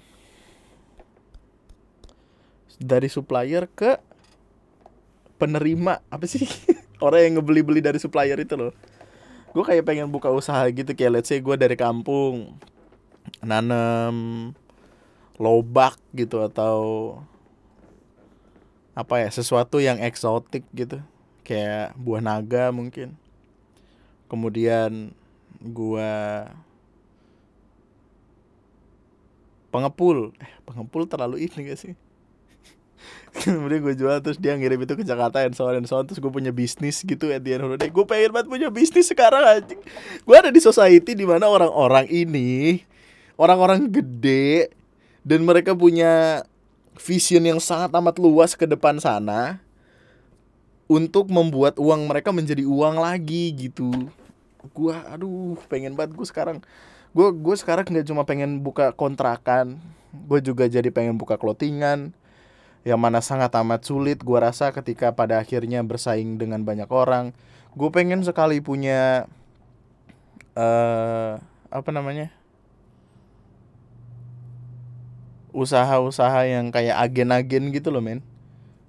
dari 2.83 3.07
supplier 3.07 3.69
ke 3.71 3.97
penerima. 5.39 6.03
Apa 6.11 6.25
sih? 6.27 6.43
Orang 7.03 7.21
yang 7.23 7.33
ngebeli-beli 7.39 7.79
dari 7.79 7.99
supplier 7.99 8.37
itu 8.39 8.55
loh. 8.59 8.75
Gue 9.55 9.63
kayak 9.63 9.85
pengen 9.85 10.09
buka 10.09 10.33
usaha 10.33 10.65
gitu 10.67 10.91
kayak 10.97 11.21
let's 11.21 11.29
say 11.31 11.39
gue 11.39 11.55
dari 11.55 11.79
kampung. 11.79 12.57
Nanam 13.39 14.51
lobak 15.39 15.97
gitu 16.13 16.43
atau 16.45 16.77
apa 18.93 19.25
ya 19.25 19.29
sesuatu 19.31 19.81
yang 19.81 19.97
eksotik 20.03 20.67
gitu. 20.75 21.01
Kayak 21.43 21.95
buah 21.99 22.21
naga 22.23 22.71
mungkin. 22.71 23.15
Kemudian 24.31 25.11
gua 25.59 26.47
pengepul. 29.73 30.37
Eh 30.37 30.51
pengepul 30.69 31.09
terlalu 31.09 31.49
ini 31.49 31.73
gak 31.73 31.79
sih? 31.81 31.93
Kemudian 33.33 33.81
gue 33.81 33.97
jual 33.97 34.21
terus 34.21 34.37
dia 34.37 34.53
ngirim 34.53 34.85
itu 34.85 34.93
ke 34.93 35.01
Jakarta 35.01 35.41
and 35.41 35.57
so 35.57 35.65
on 35.65 35.75
and 35.75 35.89
terus 35.89 36.21
gue 36.21 36.29
punya 36.29 36.53
bisnis 36.53 37.01
gitu 37.01 37.33
at 37.33 37.41
the 37.41 37.57
end 37.57 37.65
of 37.65 37.73
the 37.73 37.81
day. 37.81 37.89
Gue 37.89 38.05
pengen 38.05 38.29
banget 38.29 38.47
punya 38.47 38.69
bisnis 38.69 39.09
sekarang 39.09 39.41
aja 39.41 39.75
gue 40.23 40.35
ada 40.37 40.53
di 40.53 40.61
society 40.61 41.17
di 41.17 41.25
mana 41.25 41.49
orang-orang 41.49 42.05
ini 42.07 42.85
orang-orang 43.35 43.89
gede 43.89 44.69
dan 45.25 45.41
mereka 45.43 45.73
punya 45.73 46.45
vision 46.99 47.41
yang 47.41 47.57
sangat 47.57 47.89
amat 47.89 48.21
luas 48.21 48.53
ke 48.53 48.69
depan 48.69 49.01
sana 49.01 49.57
untuk 50.85 51.31
membuat 51.31 51.79
uang 51.81 52.05
mereka 52.05 52.29
menjadi 52.29 52.67
uang 52.67 53.01
lagi 53.01 53.49
gitu. 53.55 53.89
Gua 54.71 55.01
aduh 55.09 55.57
pengen 55.67 55.97
banget 55.97 56.15
gue 56.15 56.27
sekarang 56.27 56.63
gue 57.13 57.27
gue 57.29 57.55
sekarang 57.55 57.85
nggak 57.85 58.09
cuma 58.09 58.25
pengen 58.25 58.65
buka 58.65 58.89
kontrakan 58.97 59.77
gue 60.13 60.39
juga 60.45 60.69
jadi 60.69 60.93
pengen 60.93 61.17
buka 61.17 61.41
clothingan. 61.41 62.13
Yang 62.83 62.99
mana 62.99 63.19
sangat 63.23 63.51
amat 63.55 63.87
sulit 63.87 64.19
gue 64.21 64.39
rasa 64.39 64.75
ketika 64.75 65.15
pada 65.15 65.39
akhirnya 65.39 65.81
bersaing 65.81 66.37
dengan 66.37 66.61
banyak 66.61 66.87
orang. 66.91 67.31
Gue 67.73 67.89
pengen 67.89 68.21
sekali 68.21 68.61
punya 68.61 69.25
uh, 70.53 71.39
apa 71.73 71.89
namanya? 71.89 72.29
Usaha-usaha 75.55 76.49
yang 76.49 76.69
kayak 76.69 76.97
agen-agen 76.97 77.71
gitu 77.71 77.89
loh 77.89 78.03
men. 78.03 78.21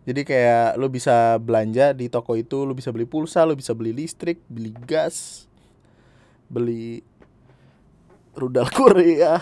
Jadi 0.05 0.27
kayak 0.29 0.77
lo 0.77 0.93
bisa 0.93 1.41
belanja 1.41 1.97
di 1.97 2.13
toko 2.13 2.37
itu 2.37 2.69
lo 2.69 2.77
bisa 2.77 2.93
beli 2.93 3.09
pulsa 3.09 3.41
lo 3.49 3.57
bisa 3.57 3.73
beli 3.73 4.05
listrik 4.05 4.37
beli 4.53 4.77
gas 4.85 5.49
beli 6.53 7.01
rudal 8.35 8.69
Korea. 8.71 9.41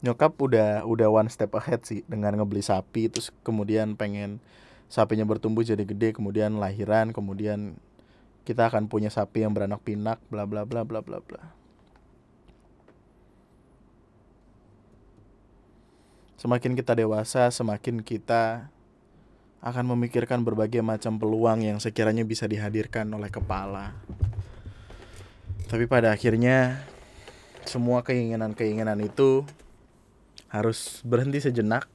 Nyokap 0.00 0.32
udah 0.40 0.88
udah 0.88 1.08
one 1.12 1.28
step 1.28 1.52
ahead 1.52 1.84
sih 1.84 2.00
dengan 2.08 2.32
ngebeli 2.32 2.64
sapi 2.64 3.12
terus 3.12 3.28
kemudian 3.44 4.00
pengen 4.00 4.40
sapinya 4.88 5.28
bertumbuh 5.28 5.60
jadi 5.60 5.84
gede 5.84 6.16
kemudian 6.16 6.56
lahiran 6.56 7.12
kemudian 7.12 7.76
kita 8.48 8.72
akan 8.72 8.88
punya 8.88 9.12
sapi 9.12 9.44
yang 9.44 9.52
beranak 9.52 9.84
pinak 9.84 10.16
bla 10.32 10.48
bla 10.48 10.64
bla 10.64 10.88
bla 10.88 11.04
bla 11.04 11.20
bla. 11.20 11.52
Semakin 16.40 16.72
kita 16.72 16.96
dewasa, 16.96 17.52
semakin 17.52 18.00
kita 18.00 18.72
akan 19.60 19.92
memikirkan 19.92 20.40
berbagai 20.40 20.80
macam 20.80 21.20
peluang 21.20 21.60
yang 21.60 21.76
sekiranya 21.76 22.24
bisa 22.24 22.48
dihadirkan 22.48 23.04
oleh 23.12 23.28
kepala. 23.28 23.92
Tapi 25.68 25.84
pada 25.84 26.10
akhirnya 26.16 26.80
semua 27.68 28.00
keinginan-keinginan 28.00 28.96
itu 29.04 29.44
harus 30.48 31.04
berhenti 31.04 31.44
sejenak, 31.44 31.86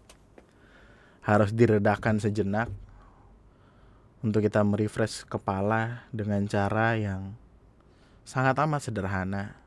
harus 1.25 1.51
diredakan 1.51 2.21
sejenak 2.21 2.69
untuk 4.21 4.45
kita 4.45 4.61
merefresh 4.61 5.25
kepala 5.25 6.05
dengan 6.13 6.45
cara 6.45 6.93
yang 6.95 7.33
sangat 8.25 8.55
amat 8.61 8.81
sederhana, 8.89 9.57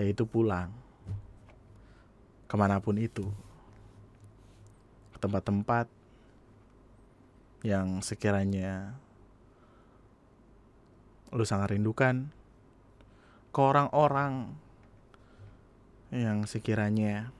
yaitu 0.00 0.24
pulang. 0.24 0.72
ke 2.46 2.54
mana 2.54 2.78
pun 2.78 2.94
itu 2.94 3.26
ke 5.10 5.18
tempat-tempat 5.18 5.95
yang 7.64 8.04
sekiranya 8.04 8.96
lu 11.32 11.44
sangat 11.44 11.76
rindukan 11.76 12.32
ke 13.52 13.60
orang-orang 13.60 14.52
yang 16.12 16.44
sekiranya 16.44 17.32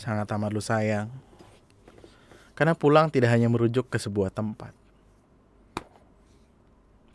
sangat 0.00 0.26
amat 0.34 0.50
lu 0.50 0.62
sayang. 0.62 1.12
Karena 2.54 2.72
pulang 2.78 3.10
tidak 3.10 3.34
hanya 3.34 3.50
merujuk 3.50 3.90
ke 3.90 3.98
sebuah 3.98 4.30
tempat. 4.30 4.70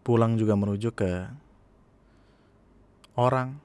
Pulang 0.03 0.35
juga 0.35 0.59
merujuk 0.59 0.99
ke 0.99 1.31
orang 3.15 3.55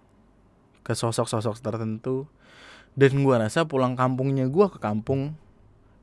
ke 0.87 0.95
sosok-sosok 0.95 1.59
tertentu. 1.59 2.31
Dan 2.95 3.27
gua 3.27 3.43
rasa 3.43 3.66
pulang 3.66 3.99
kampungnya 3.99 4.47
gua 4.47 4.70
ke 4.70 4.79
kampung 4.79 5.35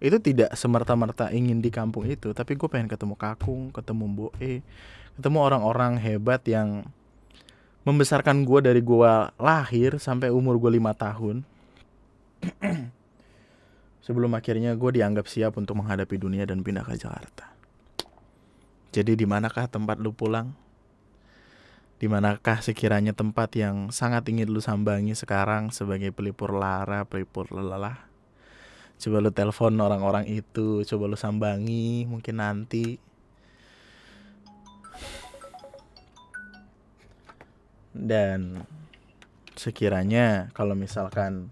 itu 0.02 0.18
tidak 0.18 0.52
semerta-merta 0.58 1.30
ingin 1.30 1.62
di 1.62 1.70
kampung 1.70 2.10
itu 2.10 2.34
tapi 2.34 2.58
gue 2.58 2.66
pengen 2.66 2.90
ketemu 2.90 3.14
kakung 3.14 3.70
ketemu 3.70 4.06
boe 4.10 4.54
ketemu 5.16 5.38
orang-orang 5.38 6.02
hebat 6.02 6.42
yang 6.50 6.90
membesarkan 7.82 8.46
gue 8.46 8.60
dari 8.62 8.82
gue 8.82 9.14
lahir 9.42 9.98
sampai 9.98 10.30
umur 10.30 10.62
gue 10.62 10.78
lima 10.78 10.94
tahun. 10.94 11.42
Sebelum 14.06 14.34
akhirnya 14.34 14.74
gue 14.78 14.92
dianggap 14.98 15.26
siap 15.30 15.58
untuk 15.58 15.78
menghadapi 15.82 16.18
dunia 16.18 16.46
dan 16.46 16.62
pindah 16.62 16.86
ke 16.86 16.98
Jakarta. 16.98 17.54
Jadi 18.92 19.14
di 19.14 19.26
manakah 19.26 19.70
tempat 19.70 19.98
lu 20.02 20.14
pulang? 20.14 20.54
Di 22.02 22.10
manakah 22.10 22.66
sekiranya 22.66 23.14
tempat 23.14 23.54
yang 23.54 23.94
sangat 23.94 24.26
ingin 24.26 24.50
lu 24.50 24.58
sambangi 24.58 25.14
sekarang 25.14 25.70
sebagai 25.70 26.10
pelipur 26.10 26.58
lara 26.58 27.06
pelipur 27.06 27.46
lelah 27.54 28.11
coba 29.02 29.18
lu 29.18 29.34
telepon 29.34 29.74
orang-orang 29.82 30.30
itu 30.30 30.86
coba 30.86 31.04
lu 31.10 31.18
sambangi 31.18 32.06
mungkin 32.06 32.38
nanti. 32.38 33.02
Dan 37.92 38.62
sekiranya 39.58 40.54
kalau 40.54 40.78
misalkan 40.78 41.50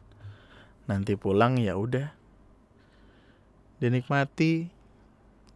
nanti 0.86 1.18
pulang 1.18 1.58
ya 1.58 1.74
udah. 1.74 2.14
Dinikmati. 3.82 4.70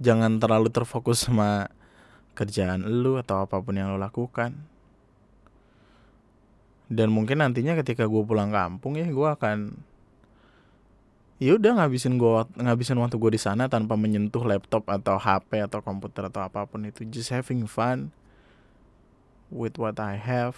Jangan 0.02 0.42
terlalu 0.42 0.74
terfokus 0.74 1.30
sama 1.30 1.70
kerjaan 2.34 2.82
lu 3.06 3.22
atau 3.22 3.46
apa 3.46 3.62
pun 3.62 3.78
yang 3.78 3.94
lo 3.94 4.02
lakukan. 4.02 4.58
Dan 6.90 7.14
mungkin 7.14 7.46
nantinya 7.46 7.78
ketika 7.78 8.10
gue 8.10 8.24
pulang 8.26 8.50
kampung 8.50 8.98
ya 8.98 9.06
gue 9.06 9.30
akan 9.30 9.78
ya 11.44 11.60
udah 11.60 11.76
ngabisin 11.76 12.16
gua 12.16 12.48
ngabisin 12.56 12.96
waktu 13.04 13.20
gue 13.20 13.36
di 13.36 13.42
sana 13.42 13.68
tanpa 13.68 14.00
menyentuh 14.00 14.48
laptop 14.48 14.88
atau 14.88 15.20
HP 15.20 15.60
atau 15.60 15.84
komputer 15.84 16.32
atau 16.32 16.40
apa 16.40 16.64
pun 16.64 16.88
itu. 16.88 17.04
Just 17.12 17.36
having 17.36 17.68
fun 17.68 18.16
with 19.52 19.76
what 19.76 20.00
I 20.00 20.16
have. 20.16 20.56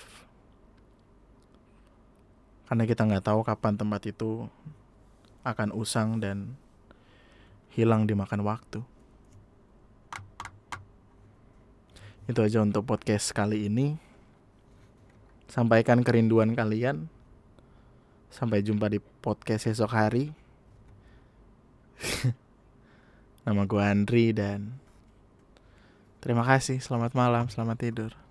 Karena 2.69 2.85
kita 2.85 3.01
nggak 3.01 3.25
tahu 3.25 3.41
kapan 3.41 3.81
tempat 3.81 4.05
itu 4.05 4.45
akan 5.41 5.73
usang 5.73 6.21
dan 6.21 6.53
hilang 7.73 8.05
dimakan 8.05 8.45
waktu. 8.45 8.85
Itu 12.29 12.45
aja 12.45 12.61
untuk 12.61 12.85
podcast 12.85 13.33
kali 13.33 13.69
ini. 13.69 13.97
Sampaikan 15.49 16.05
kerinduan 16.05 16.53
kalian. 16.53 17.09
Sampai 18.29 18.61
jumpa 18.61 18.85
di 18.93 19.01
podcast 19.01 19.65
esok 19.65 19.89
hari 19.89 20.44
Nama 23.45 23.61
gue 23.63 23.83
Andri 23.83 24.33
dan 24.33 24.81
terima 26.19 26.41
kasih. 26.41 26.81
Selamat 26.81 27.13
malam, 27.13 27.45
selamat 27.47 27.77
tidur. 27.77 28.24